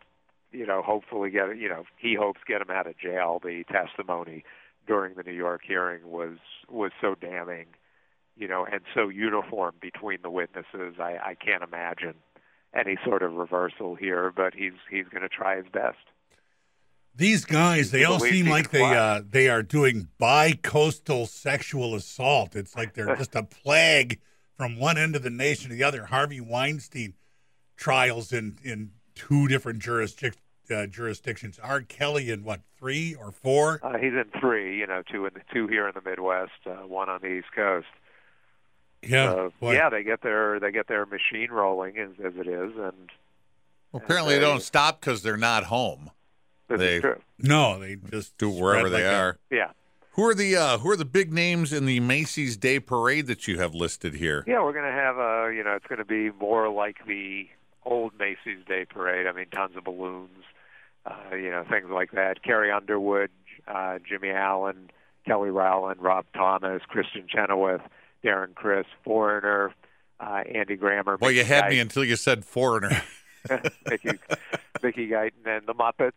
you 0.52 0.66
know, 0.66 0.82
hopefully 0.82 1.30
get 1.30 1.56
you 1.58 1.68
know, 1.68 1.84
he 1.96 2.14
hopes 2.14 2.40
get 2.46 2.60
him 2.60 2.70
out 2.70 2.86
of 2.86 2.98
jail. 2.98 3.40
The 3.42 3.64
testimony 3.70 4.44
during 4.86 5.14
the 5.14 5.22
New 5.22 5.32
York 5.32 5.62
hearing 5.66 6.10
was 6.10 6.38
was 6.68 6.92
so 7.00 7.14
damning, 7.14 7.66
you 8.36 8.48
know, 8.48 8.66
and 8.70 8.80
so 8.94 9.08
uniform 9.08 9.74
between 9.80 10.18
the 10.22 10.30
witnesses. 10.30 10.96
I, 10.98 11.18
I 11.22 11.34
can't 11.34 11.62
imagine 11.62 12.14
any 12.74 12.96
sort 13.04 13.22
of 13.22 13.32
reversal 13.32 13.94
here, 13.94 14.32
but 14.34 14.54
he's 14.54 14.72
he's 14.90 15.06
going 15.08 15.22
to 15.22 15.28
try 15.28 15.56
his 15.56 15.66
best. 15.72 15.98
These 17.14 17.44
guys, 17.44 17.90
they 17.90 18.04
all 18.04 18.20
seem 18.20 18.48
like 18.48 18.70
they 18.70 18.82
uh, 18.82 19.22
they 19.28 19.48
are 19.48 19.62
doing 19.62 20.08
bi-coastal 20.18 21.26
sexual 21.26 21.94
assault. 21.94 22.54
It's 22.54 22.76
like 22.76 22.94
they're 22.94 23.16
just 23.18 23.34
a 23.34 23.42
plague 23.42 24.20
from 24.56 24.78
one 24.78 24.96
end 24.96 25.16
of 25.16 25.22
the 25.22 25.30
nation 25.30 25.70
to 25.70 25.76
the 25.76 25.82
other. 25.82 26.06
Harvey 26.06 26.40
Weinstein 26.40 27.14
trials 27.76 28.32
in 28.32 28.58
in 28.62 28.92
two 29.28 29.48
different 29.48 29.80
jurisdic- 29.82 30.36
uh, 30.70 30.86
jurisdictions. 30.86 31.58
R. 31.62 31.80
Kelly 31.82 32.30
in 32.30 32.44
what 32.44 32.60
three 32.78 33.14
or 33.14 33.32
four? 33.32 33.80
Uh, 33.82 33.98
he's 33.98 34.12
in 34.12 34.24
three, 34.40 34.78
you 34.78 34.86
know, 34.86 35.02
two 35.10 35.26
in 35.26 35.34
the 35.34 35.40
two 35.52 35.66
here 35.66 35.86
in 35.88 35.94
the 35.94 36.00
Midwest, 36.08 36.52
uh, 36.66 36.86
one 36.86 37.08
on 37.08 37.20
the 37.20 37.28
East 37.28 37.48
Coast. 37.54 37.86
Yeah, 39.02 39.48
So, 39.60 39.70
yeah, 39.72 39.88
they 39.88 40.02
get 40.02 40.20
their 40.22 40.60
they 40.60 40.70
get 40.72 40.86
their 40.86 41.06
machine 41.06 41.50
rolling 41.50 41.96
as, 41.98 42.10
as 42.24 42.34
it 42.36 42.46
is, 42.46 42.72
and 42.76 43.10
Well, 43.92 44.02
apparently, 44.04 44.34
they 44.34 44.40
they- 44.40 44.44
don't 44.46 44.60
stop 44.62 45.00
because 45.00 45.22
they're 45.22 45.36
not 45.38 45.64
home. 45.64 46.10
this 46.68 46.78
They- 46.78 46.94
is 46.96 47.00
true. 47.02 47.20
No, 47.38 47.78
they 47.78 47.96
just 47.96 48.36
Do 48.38 48.50
spread 48.50 48.62
wherever 48.62 48.88
like 48.90 49.02
they 49.02 49.06
a- 49.06 49.18
are. 49.18 49.38
Yeah, 49.50 49.70
Who 50.12 50.26
are 50.28 50.34
the 50.34 50.54
uh, 50.56 50.78
who 50.78 50.90
are 50.90 50.96
the 50.96 51.06
big 51.06 51.32
names 51.32 51.72
in 51.72 51.86
the 51.86 51.98
Macy's 52.00 52.56
Day 52.58 52.78
Parade 52.78 53.26
that 53.28 53.48
you 53.48 53.58
have 53.58 53.74
listed 53.74 54.14
here? 54.14 54.44
yeah, 54.46 54.62
we're 54.62 54.72
going 54.74 54.84
to 54.84 54.92
have 54.92 55.16
a, 55.16 55.50
you 55.54 55.64
know, 55.64 55.74
it's 55.74 55.86
going 55.86 55.98
to 55.98 56.04
be 56.04 56.30
more 56.38 56.68
like 56.68 56.98
the 57.06 57.48
old 57.84 58.12
Macy's 58.18 58.64
Day 58.66 58.84
Parade. 58.84 59.26
I 59.26 59.32
mean, 59.32 59.46
tons 59.52 59.76
of 59.76 59.84
balloons, 59.84 60.44
uh, 61.06 61.34
you 61.34 61.50
know, 61.50 61.64
things 61.68 61.86
like 61.90 62.12
that. 62.12 62.42
Carrie 62.42 62.70
Underwood, 62.70 63.30
uh, 63.66 63.98
Jimmy 64.06 64.30
Allen, 64.30 64.90
Kelly 65.26 65.50
Rowland, 65.50 66.00
Rob 66.00 66.26
Thomas, 66.34 66.82
Kristin 66.90 67.28
Chenoweth, 67.28 67.82
Darren 68.24 68.54
Criss, 68.54 68.86
Foreigner, 69.04 69.74
uh, 70.20 70.42
Andy 70.52 70.76
Grammer. 70.76 71.16
Well, 71.20 71.30
you 71.30 71.44
had 71.44 71.70
me 71.70 71.80
until 71.80 72.04
you 72.04 72.16
said 72.16 72.44
foreigner. 72.44 73.02
Mickey, 73.88 74.18
Mickey 74.82 75.08
Guyton, 75.08 75.46
and 75.46 75.66
the 75.66 75.74
Muppets. 75.74 76.12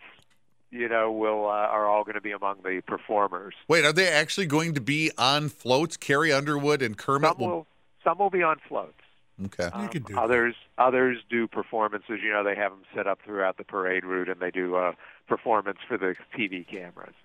You 0.72 0.90
know, 0.90 1.12
will 1.12 1.46
uh, 1.46 1.52
are 1.52 1.86
all 1.86 2.04
going 2.04 2.16
to 2.16 2.22
be 2.22 2.32
among 2.32 2.64
the 2.64 2.82
performers. 2.88 3.54
Wait, 3.68 3.86
are 3.86 3.94
they 3.94 4.08
actually 4.08 4.48
going 4.48 4.74
to 4.74 4.82
be 4.82 5.12
on 5.20 5.50
floats? 5.50 5.98
Carrie 5.98 6.34
Underwood 6.34 6.82
and 6.82 6.98
Kermit 6.98 7.34
Some 7.38 7.38
will 7.40 7.68
some 8.04 8.18
will 8.18 8.32
be 8.32 8.42
on 8.42 8.58
floats. 8.68 9.03
Okay. 9.46 9.70
You 9.82 9.88
could 9.90 10.06
do 10.06 10.14
that. 10.14 10.22
others 10.22 10.56
others 10.78 11.18
do 11.30 11.48
performances. 11.48 12.20
You 12.24 12.32
know, 12.32 12.44
they 12.44 12.56
have 12.56 12.72
them 12.72 12.84
set 12.96 13.08
up 13.08 13.20
throughout 13.26 13.58
the 13.58 13.64
parade 13.64 14.06
route, 14.06 14.30
and 14.30 14.40
they 14.40 14.52
do 14.52 14.76
a 14.76 14.94
performance 15.28 15.80
for 15.88 15.98
the 15.98 16.16
TV 16.38 16.68
cameras. 16.68 17.16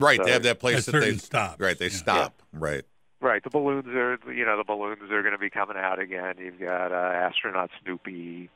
Right, 0.00 0.16
So- 0.18 0.24
they 0.24 0.32
have 0.32 0.42
that 0.44 0.60
place 0.60 0.86
that 0.86 0.92
they 0.92 1.16
stop. 1.16 1.60
right 1.60 1.78
they 1.78 1.86
Yeah. 1.86 1.90
stop. 1.90 2.42
Right. 2.52 2.84
Right, 3.20 3.42
the 3.44 3.50
balloons 3.50 3.86
are 3.88 4.18
you 4.32 4.44
know 4.44 4.56
the 4.56 4.64
balloons 4.64 5.10
are 5.12 5.22
going 5.22 5.32
to 5.32 5.38
be 5.38 5.50
coming 5.50 5.76
out 5.76 6.00
again. 6.00 6.34
You've 6.38 6.58
got 6.58 6.90
uh, 6.90 6.94
astronaut 6.96 7.70
Snoopy, 7.82 8.50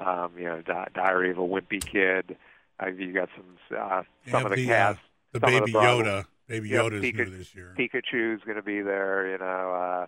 um, 0.00 0.32
you 0.36 0.44
know, 0.44 0.60
Di- 0.62 0.88
Diary 0.92 1.30
of 1.30 1.38
a 1.38 1.42
Wimpy 1.42 1.80
Kid. 1.84 2.36
Uh, 2.82 2.86
you 2.88 3.12
got 3.12 3.28
some 3.36 3.78
uh, 3.78 4.02
some 4.28 4.44
of 4.46 4.50
the, 4.52 4.66
the, 4.66 4.74
uh. 4.74 4.94
The 5.32 5.40
baby 5.40 5.70
the 5.72 5.78
Yoda. 5.78 6.24
Baby 6.48 6.70
Yep, 6.70 6.84
Yoda's 6.86 7.02
Pika- 7.04 7.16
new 7.30 7.36
this 7.38 7.54
year. 7.54 7.74
Pikachu's 7.78 8.42
going 8.44 8.56
to 8.56 8.62
be 8.62 8.80
there. 8.80 9.30
You 9.30 9.38
know, 9.38 9.44
uh, 9.72 10.06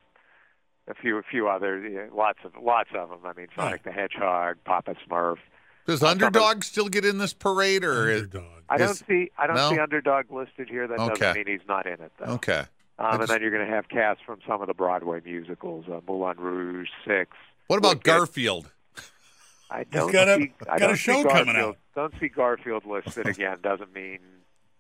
a 0.89 0.95
few 0.95 1.17
a 1.19 1.23
few 1.23 1.49
others. 1.49 1.91
Yeah, 1.93 2.07
lots 2.17 2.39
of 2.45 2.53
lots 2.61 2.91
of 2.95 3.09
them. 3.11 3.21
I 3.25 3.33
mean, 3.33 3.49
Sonic 3.57 3.83
the 3.85 3.93
Hedgehog, 3.93 4.57
Papa 4.65 4.95
Smurf. 5.09 5.37
Does 5.87 6.01
some 6.01 6.11
Underdog 6.11 6.63
still 6.63 6.89
get 6.89 7.05
in 7.05 7.19
this 7.19 7.33
parade, 7.33 7.85
or 7.85 8.11
Underdog. 8.13 8.45
I 8.69 8.77
don't 8.77 8.91
Is- 8.91 9.03
see 9.09 9.31
I 9.39 9.47
don't 9.47 9.57
no? 9.57 9.71
see 9.71 9.79
underdog 9.79 10.31
listed 10.31 10.69
here. 10.69 10.87
That 10.87 10.99
Okay. 11.01 11.15
doesn't 11.19 11.47
mean 11.47 11.59
he's 11.59 11.67
not 11.67 11.87
in 11.87 11.95
it 11.95 12.13
though. 12.19 12.35
Okay. 12.35 12.65
Um, 12.99 13.07
I 13.07 13.15
and 13.17 13.29
then 13.29 13.41
you're 13.41 13.51
going 13.51 13.67
to 13.67 13.73
have 13.75 13.89
cast 13.89 14.21
from 14.25 14.41
some 14.47 14.61
of 14.61 14.67
the 14.69 14.75
Broadway 14.75 15.21
musicals, 15.25 15.87
uh, 15.89 16.01
Moulin 16.07 16.37
Rouge, 16.39 16.89
Six. 17.07 17.31
What 17.67 17.79
about 17.79 17.95
Wicked. 17.97 18.05
Garfield? 18.05 18.71
I 19.71 19.85
don't 19.85 20.13
got 20.13 20.29
a- 20.29 20.37
see, 20.37 20.53
got 20.67 20.77
a 20.77 20.79
don't 20.81 20.95
show 20.97 21.23
coming 21.25 21.47
Garfield, 21.55 21.57
out. 21.57 21.79
Don't 21.95 22.15
see 22.21 22.29
Garfield 22.29 22.85
listed 22.85 23.27
again. 23.27 23.57
Doesn't 23.63 23.95
mean 23.95 24.19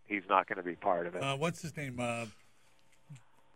he's 0.04 0.24
not 0.28 0.48
going 0.48 0.58
to 0.58 0.62
be 0.62 0.74
part 0.76 1.06
of 1.06 1.14
it. 1.14 1.22
Uh, 1.22 1.36
what's 1.36 1.62
his 1.62 1.74
name? 1.76 1.98
Uh, 1.98 2.26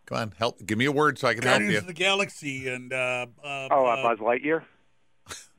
Come 0.05 0.17
on, 0.19 0.33
help. 0.37 0.63
Give 0.65 0.77
me 0.77 0.85
a 0.85 0.91
word 0.91 1.17
so 1.17 1.27
I 1.27 1.33
can 1.33 1.43
help 1.43 1.53
you. 1.61 1.65
Guardians 1.67 1.73
you. 1.73 1.79
of 1.79 1.87
the 1.87 1.93
Galaxy 1.93 2.69
and 2.69 2.93
uh, 2.93 3.25
uh, 3.43 3.67
oh, 3.71 3.85
uh, 3.85 3.89
uh, 3.89 4.03
Buzz 4.03 4.19
Lightyear. 4.19 4.63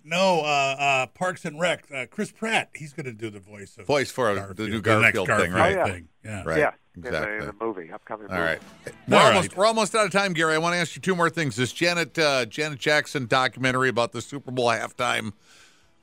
no, 0.05 0.41
uh, 0.41 0.77
uh, 0.79 1.07
Parks 1.09 1.45
and 1.45 1.59
Rec. 1.59 1.85
Uh, 1.93 2.07
Chris 2.11 2.31
Pratt. 2.31 2.71
He's 2.75 2.93
going 2.93 3.07
to 3.07 3.13
do 3.13 3.29
the 3.31 3.41
voice 3.41 3.77
of 3.77 3.87
Voice 3.87 4.11
for 4.11 4.33
Garfield, 4.35 4.57
the 4.57 4.69
new 4.69 4.81
the 4.81 5.01
next 5.01 5.17
Garfield 5.17 5.41
thing, 5.41 5.53
Garfield 5.53 5.55
right? 5.55 5.77
Oh, 5.77 5.87
yeah. 5.87 5.93
thing. 5.93 6.09
Yeah. 6.25 6.43
Right. 6.45 6.59
yeah, 6.59 6.71
Exactly. 6.97 7.33
in, 7.33 7.39
the, 7.41 7.45
in 7.51 7.57
the 7.59 7.65
movie, 7.65 7.91
upcoming 7.93 8.27
All 8.29 8.37
movie. 8.37 8.49
right. 8.49 8.61
We're 9.09 9.17
All 9.19 9.27
almost 9.27 9.49
right. 9.51 9.57
we're 9.59 9.67
almost 9.67 9.95
out 9.97 10.07
of 10.07 10.13
time, 10.13 10.33
Gary. 10.33 10.55
I 10.55 10.59
want 10.59 10.75
to 10.75 10.79
ask 10.79 10.95
you 10.95 11.03
two 11.03 11.17
more 11.17 11.29
things. 11.31 11.57
This 11.57 11.73
Janet 11.73 12.17
uh, 12.19 12.47
Janet 12.47 12.79
Jackson 12.79 13.27
documentary 13.27 13.89
about 13.89 14.13
the 14.13 14.23
Super 14.23 14.51
Bowl 14.53 14.67
halftime. 14.69 15.33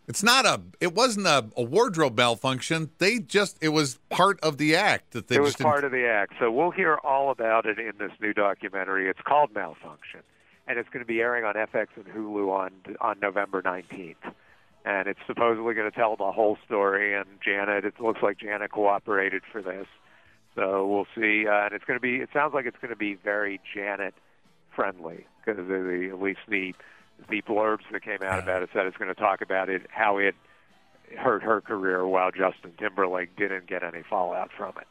It's 0.07 0.23
not 0.23 0.45
a. 0.45 0.61
It 0.81 0.93
wasn't 0.93 1.27
a, 1.27 1.45
a 1.55 1.63
wardrobe 1.63 2.17
malfunction. 2.17 2.91
They 2.97 3.19
just. 3.19 3.57
It 3.61 3.69
was 3.69 3.99
part 4.09 4.39
of 4.41 4.57
the 4.57 4.75
act 4.75 5.11
that 5.11 5.27
they 5.27 5.35
it 5.35 5.41
was 5.41 5.55
part 5.55 5.83
of 5.83 5.91
the 5.91 6.05
act. 6.05 6.33
So 6.39 6.51
we'll 6.51 6.71
hear 6.71 6.95
all 7.03 7.31
about 7.31 7.65
it 7.65 7.79
in 7.79 7.93
this 7.99 8.11
new 8.19 8.33
documentary. 8.33 9.09
It's 9.09 9.21
called 9.21 9.53
Malfunction, 9.53 10.19
and 10.67 10.77
it's 10.77 10.89
going 10.89 11.03
to 11.03 11.07
be 11.07 11.21
airing 11.21 11.45
on 11.45 11.55
FX 11.55 11.87
and 11.95 12.05
Hulu 12.05 12.51
on 12.51 12.71
on 12.99 13.19
November 13.21 13.61
19th. 13.61 14.15
And 14.85 15.07
it's 15.07 15.21
supposedly 15.25 15.73
going 15.73 15.89
to 15.89 15.95
tell 15.95 16.17
the 16.17 16.33
whole 16.33 16.57
story. 16.65 17.15
And 17.15 17.25
Janet, 17.41 17.85
it 17.85 17.93
looks 18.01 18.21
like 18.21 18.37
Janet 18.39 18.71
cooperated 18.71 19.43
for 19.49 19.61
this. 19.61 19.87
So 20.55 20.85
we'll 20.85 21.07
see. 21.15 21.47
Uh, 21.47 21.65
and 21.65 21.73
it's 21.73 21.85
going 21.85 21.97
to 21.97 22.01
be. 22.01 22.17
It 22.17 22.29
sounds 22.33 22.53
like 22.53 22.65
it's 22.65 22.77
going 22.81 22.91
to 22.91 22.97
be 22.97 23.15
very 23.15 23.61
Janet 23.73 24.13
friendly 24.75 25.27
because 25.45 25.65
the, 25.67 26.09
at 26.11 26.21
least 26.21 26.39
the 26.49 26.73
the 27.29 27.41
blurbs 27.41 27.83
that 27.91 28.03
came 28.03 28.23
out 28.23 28.39
about 28.39 28.63
it 28.63 28.69
said 28.73 28.85
it's 28.85 28.97
going 28.97 29.13
to 29.13 29.19
talk 29.19 29.41
about 29.41 29.69
it 29.69 29.83
how 29.89 30.17
it 30.17 30.35
hurt 31.17 31.43
her 31.43 31.61
career 31.61 32.05
while 32.07 32.31
Justin 32.31 32.73
Timberlake 32.77 33.35
didn't 33.35 33.67
get 33.67 33.83
any 33.83 34.03
fallout 34.09 34.49
from 34.55 34.73
it. 34.79 34.87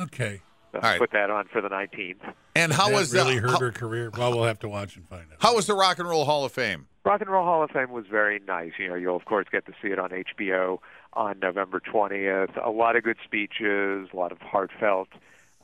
Okay. 0.00 0.42
So 0.72 0.78
All 0.78 0.82
right. 0.82 0.98
Put 0.98 1.12
that 1.12 1.30
on 1.30 1.46
for 1.46 1.60
the 1.60 1.68
19th. 1.68 2.16
And 2.54 2.72
how 2.72 2.88
that 2.88 2.94
was 2.94 3.14
really 3.14 3.36
the, 3.36 3.48
hurt 3.48 3.52
how, 3.52 3.58
her 3.58 3.72
career? 3.72 4.10
Well, 4.16 4.32
we'll 4.32 4.44
have 4.44 4.58
to 4.60 4.68
watch 4.68 4.96
and 4.96 5.08
find 5.08 5.22
out. 5.32 5.38
how 5.40 5.56
was 5.56 5.66
the 5.66 5.74
Rock 5.74 5.98
and 5.98 6.08
Roll 6.08 6.24
Hall 6.24 6.44
of 6.44 6.52
Fame? 6.52 6.86
Rock 7.04 7.20
and 7.22 7.30
Roll 7.30 7.44
Hall 7.44 7.62
of 7.62 7.70
Fame 7.70 7.90
was 7.90 8.04
very 8.10 8.38
nice. 8.46 8.72
You 8.78 8.88
know, 8.88 8.94
you'll 8.94 9.16
of 9.16 9.24
course 9.24 9.46
get 9.50 9.64
to 9.66 9.72
see 9.80 9.88
it 9.88 9.98
on 9.98 10.10
HBO 10.10 10.78
on 11.14 11.38
November 11.40 11.80
20th. 11.80 12.62
A 12.62 12.70
lot 12.70 12.96
of 12.96 13.04
good 13.04 13.16
speeches, 13.24 14.08
a 14.12 14.16
lot 14.16 14.30
of 14.30 14.38
heartfelt 14.38 15.08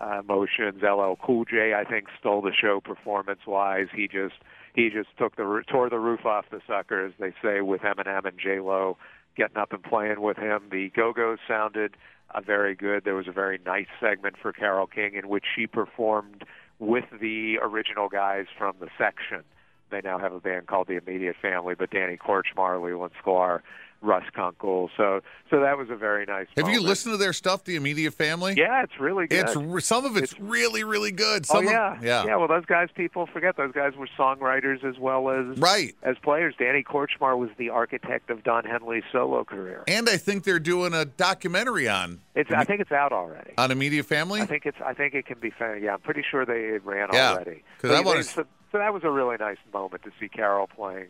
uh, 0.01 0.21
emotions. 0.21 0.83
LL 0.83 1.15
Cool 1.23 1.45
J, 1.45 1.75
I 1.75 1.85
think, 1.85 2.07
stole 2.19 2.41
the 2.41 2.53
show 2.53 2.81
performance-wise. 2.81 3.89
He 3.95 4.09
just 4.09 4.37
he 4.75 4.91
just 4.91 5.09
took 5.19 5.37
the 5.37 5.63
tore 5.71 5.89
the 5.89 5.99
roof 5.99 6.27
off 6.27 6.47
the 6.51 6.61
sucker, 6.67 7.07
as 7.07 7.13
they 7.19 7.33
say, 7.43 7.61
with 7.61 7.83
Eminem 7.83 8.27
and 8.27 8.39
J 8.39 8.61
Lo 8.61 8.97
getting 9.37 9.57
up 9.57 9.73
and 9.73 9.83
playing 9.83 10.21
with 10.21 10.37
him. 10.37 10.69
The 10.71 10.91
Go 10.95 11.13
Go's 11.13 11.39
sounded 11.47 11.97
uh, 12.35 12.41
very 12.41 12.75
good. 12.75 13.05
There 13.05 13.15
was 13.15 13.29
a 13.29 13.33
very 13.33 13.59
nice 13.65 13.87
segment 14.01 14.37
for 14.41 14.53
Carole 14.53 14.87
King 14.87 15.15
in 15.15 15.29
which 15.29 15.45
she 15.55 15.67
performed 15.67 16.45
with 16.79 17.05
the 17.21 17.59
original 17.63 18.09
guys 18.09 18.47
from 18.59 18.77
the 18.81 18.89
section. 18.99 19.43
They 19.91 20.01
now 20.03 20.19
have 20.19 20.33
a 20.33 20.41
band 20.41 20.67
called 20.67 20.89
the 20.89 20.97
Immediate 20.97 21.37
Family, 21.41 21.75
but 21.79 21.91
Danny 21.91 22.17
Korchmar, 22.17 22.83
Leland 22.83 23.13
Sklar, 23.25 23.61
Russ 24.05 24.25
Kunkel. 24.35 24.91
So, 24.97 25.21
so 25.51 25.61
that 25.61 25.79
was 25.79 25.89
a 25.91 25.97
very 25.97 26.27
nice. 26.27 26.47
Have 26.57 26.67
you 26.69 26.75
moment. 26.75 26.85
listened 26.85 27.15
to 27.15 27.17
their 27.17 27.33
stuff, 27.33 27.65
The 27.65 27.77
Immediate 27.77 28.13
Family? 28.13 28.55
Yeah, 28.57 28.83
it's 28.85 29.01
really 29.01 29.27
good. 29.27 29.49
It's 29.49 29.87
some 29.87 30.05
of 30.05 30.17
it's, 30.17 30.39
really 30.39 30.85
really 30.85 31.11
good. 31.11 31.47
oh 31.51 31.61
yeah, 31.61 31.97
of, 31.97 32.05
yeah, 32.05 32.25
yeah. 32.27 32.37
Well, 32.37 32.49
those 32.49 32.67
guys, 32.67 32.89
people 32.95 33.27
forget 33.27 33.57
those 33.57 33.73
guys 33.73 33.95
were 33.97 34.09
songwriters 34.19 34.85
as 34.85 34.99
well 34.99 35.31
as 35.31 35.59
right. 35.59 35.95
as 36.03 36.17
players. 36.23 36.55
Danny 36.59 36.83
Korchmar 36.83 37.39
was 37.39 37.51
the 37.57 37.71
architect 37.71 38.31
of 38.31 38.45
Don 38.45 38.65
Henley's 38.65 39.05
solo 39.11 39.45
career. 39.45 39.83
And 39.89 40.09
I 40.09 40.17
think 40.19 40.45
they're 40.45 40.59
doing 40.59 40.93
a 40.93 41.05
documentary 41.05 41.89
on 41.89 42.21
It's 42.35 42.51
I 42.51 42.65
think 42.65 42.81
it's 42.81 42.93
out 42.93 43.13
already. 43.13 43.53
on 43.57 43.71
Immediate 43.71 44.07
Family. 44.07 44.41
I 44.41 44.47
think 44.47 44.67
it's. 44.67 44.79
I 44.85 44.93
think 44.93 45.15
it 45.15 45.27
can 45.27 45.39
be 45.39 45.51
found. 45.51 45.83
Yeah, 45.83 45.95
I'm 45.95 46.01
pretty 46.01 46.25
sure 46.29 46.45
they 46.45 46.79
ran 46.79 47.09
Yeah, 47.13 47.33
already. 47.33 47.63
'cause 47.81 47.91
So 47.91 48.11
I 48.11 48.21
so, 48.23 48.45
so 48.73 48.79
that 48.79 48.93
was 48.93 49.05
a 49.05 49.11
really 49.11 49.37
nice 49.39 49.59
moment 49.73 50.03
to 50.03 50.11
see 50.21 50.29
Carole 50.29 50.67
playing 50.67 51.09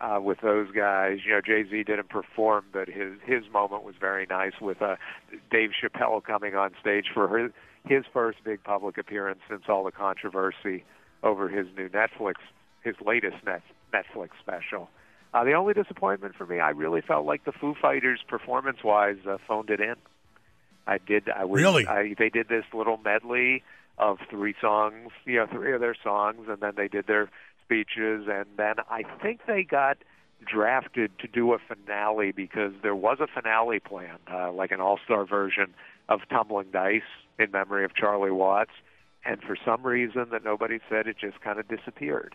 uh, 0.00 0.18
with 0.20 0.40
those 0.40 0.70
guys. 0.70 1.18
You 1.24 1.32
know, 1.32 1.40
Jay 1.40 1.64
Z 1.68 1.84
didn't 1.84 2.08
perform, 2.08 2.64
but 2.72 2.88
his 2.88 3.14
his 3.24 3.44
moment 3.52 3.84
was 3.84 3.94
very 4.00 4.26
nice 4.28 4.54
with 4.60 4.80
uh, 4.82 4.96
Dave 5.50 5.70
Chappelle 5.80 6.22
coming 6.24 6.54
on 6.54 6.70
stage 6.80 7.06
for 7.12 7.28
her, 7.28 7.52
his 7.84 8.04
first 8.12 8.38
big 8.44 8.62
public 8.64 8.98
appearance 8.98 9.40
since 9.48 9.62
all 9.68 9.84
the 9.84 9.92
controversy 9.92 10.84
over 11.22 11.48
his 11.48 11.66
new 11.76 11.88
Netflix, 11.88 12.34
his 12.82 12.94
latest 13.04 13.36
net, 13.44 13.62
Netflix 13.92 14.30
special. 14.40 14.88
Uh, 15.32 15.44
the 15.44 15.52
only 15.52 15.74
disappointment 15.74 16.34
for 16.34 16.46
me, 16.46 16.58
I 16.58 16.70
really 16.70 17.02
felt 17.02 17.24
like 17.24 17.44
the 17.44 17.52
Foo 17.52 17.74
Fighters, 17.80 18.20
performance-wise, 18.26 19.18
uh, 19.28 19.36
phoned 19.46 19.70
it 19.70 19.80
in. 19.80 19.94
I 20.88 20.98
did. 20.98 21.28
I 21.28 21.44
was, 21.44 21.60
Really? 21.60 21.86
I, 21.86 22.14
they 22.18 22.30
did 22.30 22.48
this 22.48 22.64
little 22.74 22.96
medley 22.96 23.62
of 23.96 24.18
three 24.28 24.54
songs, 24.60 25.10
you 25.26 25.36
know, 25.36 25.46
three 25.46 25.72
of 25.72 25.80
their 25.80 25.94
songs, 26.02 26.46
and 26.48 26.58
then 26.58 26.72
they 26.76 26.88
did 26.88 27.06
their 27.06 27.30
speeches, 27.70 28.26
and 28.28 28.46
then 28.56 28.76
I 28.90 29.04
think 29.22 29.42
they 29.46 29.62
got 29.62 29.98
drafted 30.44 31.16
to 31.20 31.28
do 31.28 31.52
a 31.52 31.58
finale 31.58 32.32
because 32.32 32.72
there 32.82 32.96
was 32.96 33.18
a 33.20 33.26
finale 33.28 33.78
planned, 33.78 34.18
uh, 34.32 34.50
like 34.50 34.72
an 34.72 34.80
all-star 34.80 35.24
version 35.24 35.74
of 36.08 36.20
Tumbling 36.28 36.70
Dice 36.72 37.02
in 37.38 37.52
memory 37.52 37.84
of 37.84 37.94
Charlie 37.94 38.32
Watts, 38.32 38.72
and 39.24 39.40
for 39.42 39.56
some 39.64 39.84
reason 39.84 40.30
that 40.32 40.42
nobody 40.44 40.80
said, 40.88 41.06
it 41.06 41.16
just 41.18 41.40
kind 41.42 41.60
of 41.60 41.68
disappeared. 41.68 42.34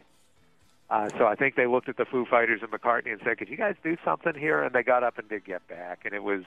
Uh, 0.89 1.09
so 1.17 1.25
I 1.25 1.35
think 1.35 1.55
they 1.55 1.65
looked 1.65 1.89
at 1.89 1.97
the 1.97 2.05
Foo 2.05 2.25
Fighters 2.29 2.61
and 2.61 2.71
McCartney 2.71 3.11
and 3.11 3.19
said, 3.25 3.39
"Could 3.39 3.49
you 3.49 3.57
guys 3.57 3.75
do 3.83 3.97
something 4.05 4.35
here?" 4.35 4.61
And 4.61 4.73
they 4.73 4.83
got 4.83 5.03
up 5.03 5.17
and 5.17 5.27
did 5.27 5.43
Get 5.43 5.67
Back, 5.67 6.05
and 6.05 6.13
it 6.13 6.23
was 6.23 6.43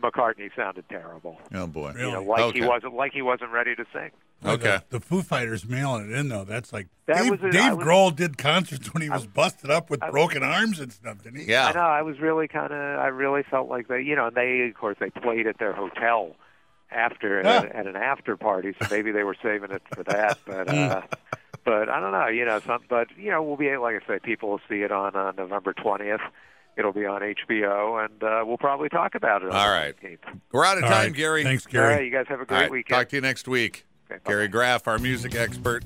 McCartney 0.00 0.50
sounded 0.56 0.88
terrible. 0.88 1.38
oh 1.54 1.66
boy. 1.66 1.92
Really? 1.92 2.06
You 2.06 2.12
know, 2.12 2.22
like 2.22 2.40
Okay. 2.40 2.60
he 2.60 2.66
wasn't 2.66 2.94
like 2.94 3.12
he 3.12 3.22
wasn't 3.22 3.50
ready 3.50 3.74
to 3.74 3.84
sing. 3.92 4.10
Okay. 4.44 4.80
The, 4.90 4.98
the 4.98 5.00
Foo 5.00 5.22
Fighters 5.22 5.66
mailing 5.68 6.10
it 6.10 6.16
in 6.16 6.28
though. 6.28 6.44
That's 6.44 6.72
like 6.72 6.88
That 7.06 7.22
Dave, 7.22 7.30
was 7.30 7.40
a- 7.42 7.46
I 7.46 7.50
Dave 7.50 7.76
was- 7.76 7.86
Grohl 7.86 8.14
did 8.16 8.38
concerts 8.38 8.92
when 8.92 9.02
he 9.02 9.08
was 9.10 9.26
busted 9.26 9.70
up 9.70 9.90
with 9.90 10.02
I- 10.02 10.10
broken 10.10 10.42
arms 10.42 10.80
and 10.80 10.92
stuff, 10.92 11.22
didn't 11.22 11.40
he? 11.40 11.46
Yeah. 11.46 11.66
I 11.66 11.72
know. 11.72 11.80
I 11.80 12.02
was 12.02 12.18
really 12.20 12.48
kind 12.48 12.72
of. 12.72 12.78
I 12.98 13.06
really 13.08 13.42
felt 13.42 13.68
like 13.68 13.88
they, 13.88 14.00
you 14.00 14.16
know, 14.16 14.26
and 14.28 14.36
they, 14.36 14.62
of 14.68 14.74
course, 14.74 14.96
they 14.98 15.10
played 15.10 15.46
at 15.46 15.58
their 15.58 15.72
hotel 15.72 16.34
after 16.90 17.40
Yeah. 17.42 17.50
at, 17.58 17.64
at 17.74 17.86
an 17.86 17.96
after 17.96 18.36
party, 18.36 18.74
so 18.80 18.88
maybe 18.90 19.12
they 19.12 19.22
were 19.22 19.36
saving 19.42 19.70
it 19.70 19.82
for 19.94 20.02
that. 20.04 20.38
But, 20.46 20.68
uh, 20.68 21.02
but 21.64 21.88
I 21.88 22.00
don't 22.00 22.10
know. 22.12 22.26
You 22.26 22.44
know, 22.44 22.58
some. 22.66 22.80
But 22.88 23.08
you 23.16 23.30
know, 23.30 23.40
we'll 23.42 23.56
be 23.56 23.76
like 23.76 24.02
I 24.02 24.06
say, 24.06 24.18
people 24.18 24.50
will 24.50 24.60
see 24.68 24.82
it 24.82 24.90
on 24.90 25.14
uh, 25.14 25.30
November 25.38 25.72
twentieth. 25.72 26.20
It'll 26.76 26.92
be 26.92 27.04
on 27.04 27.20
HBO, 27.20 28.02
and 28.04 28.22
uh, 28.22 28.44
we'll 28.46 28.56
probably 28.58 28.88
talk 28.88 29.14
about 29.14 29.42
it. 29.42 29.50
On 29.50 29.54
All 29.54 29.66
the 29.66 29.72
right. 29.72 29.94
19th. 30.02 30.40
We're 30.52 30.64
out 30.64 30.78
of 30.78 30.84
All 30.84 30.90
time, 30.90 31.06
right. 31.06 31.14
Gary. 31.14 31.44
Thanks, 31.44 31.66
Gary. 31.66 31.94
right, 31.94 32.04
you 32.04 32.10
guys 32.10 32.26
have 32.28 32.40
a 32.40 32.46
great 32.46 32.58
right. 32.58 32.70
weekend. 32.70 32.98
Talk 32.98 33.08
to 33.10 33.16
you 33.16 33.22
next 33.22 33.46
week. 33.46 33.84
Okay, 34.10 34.20
Gary 34.26 34.46
bye-bye. 34.46 34.52
Graff, 34.52 34.88
our 34.88 34.98
music 34.98 35.34
expert. 35.34 35.84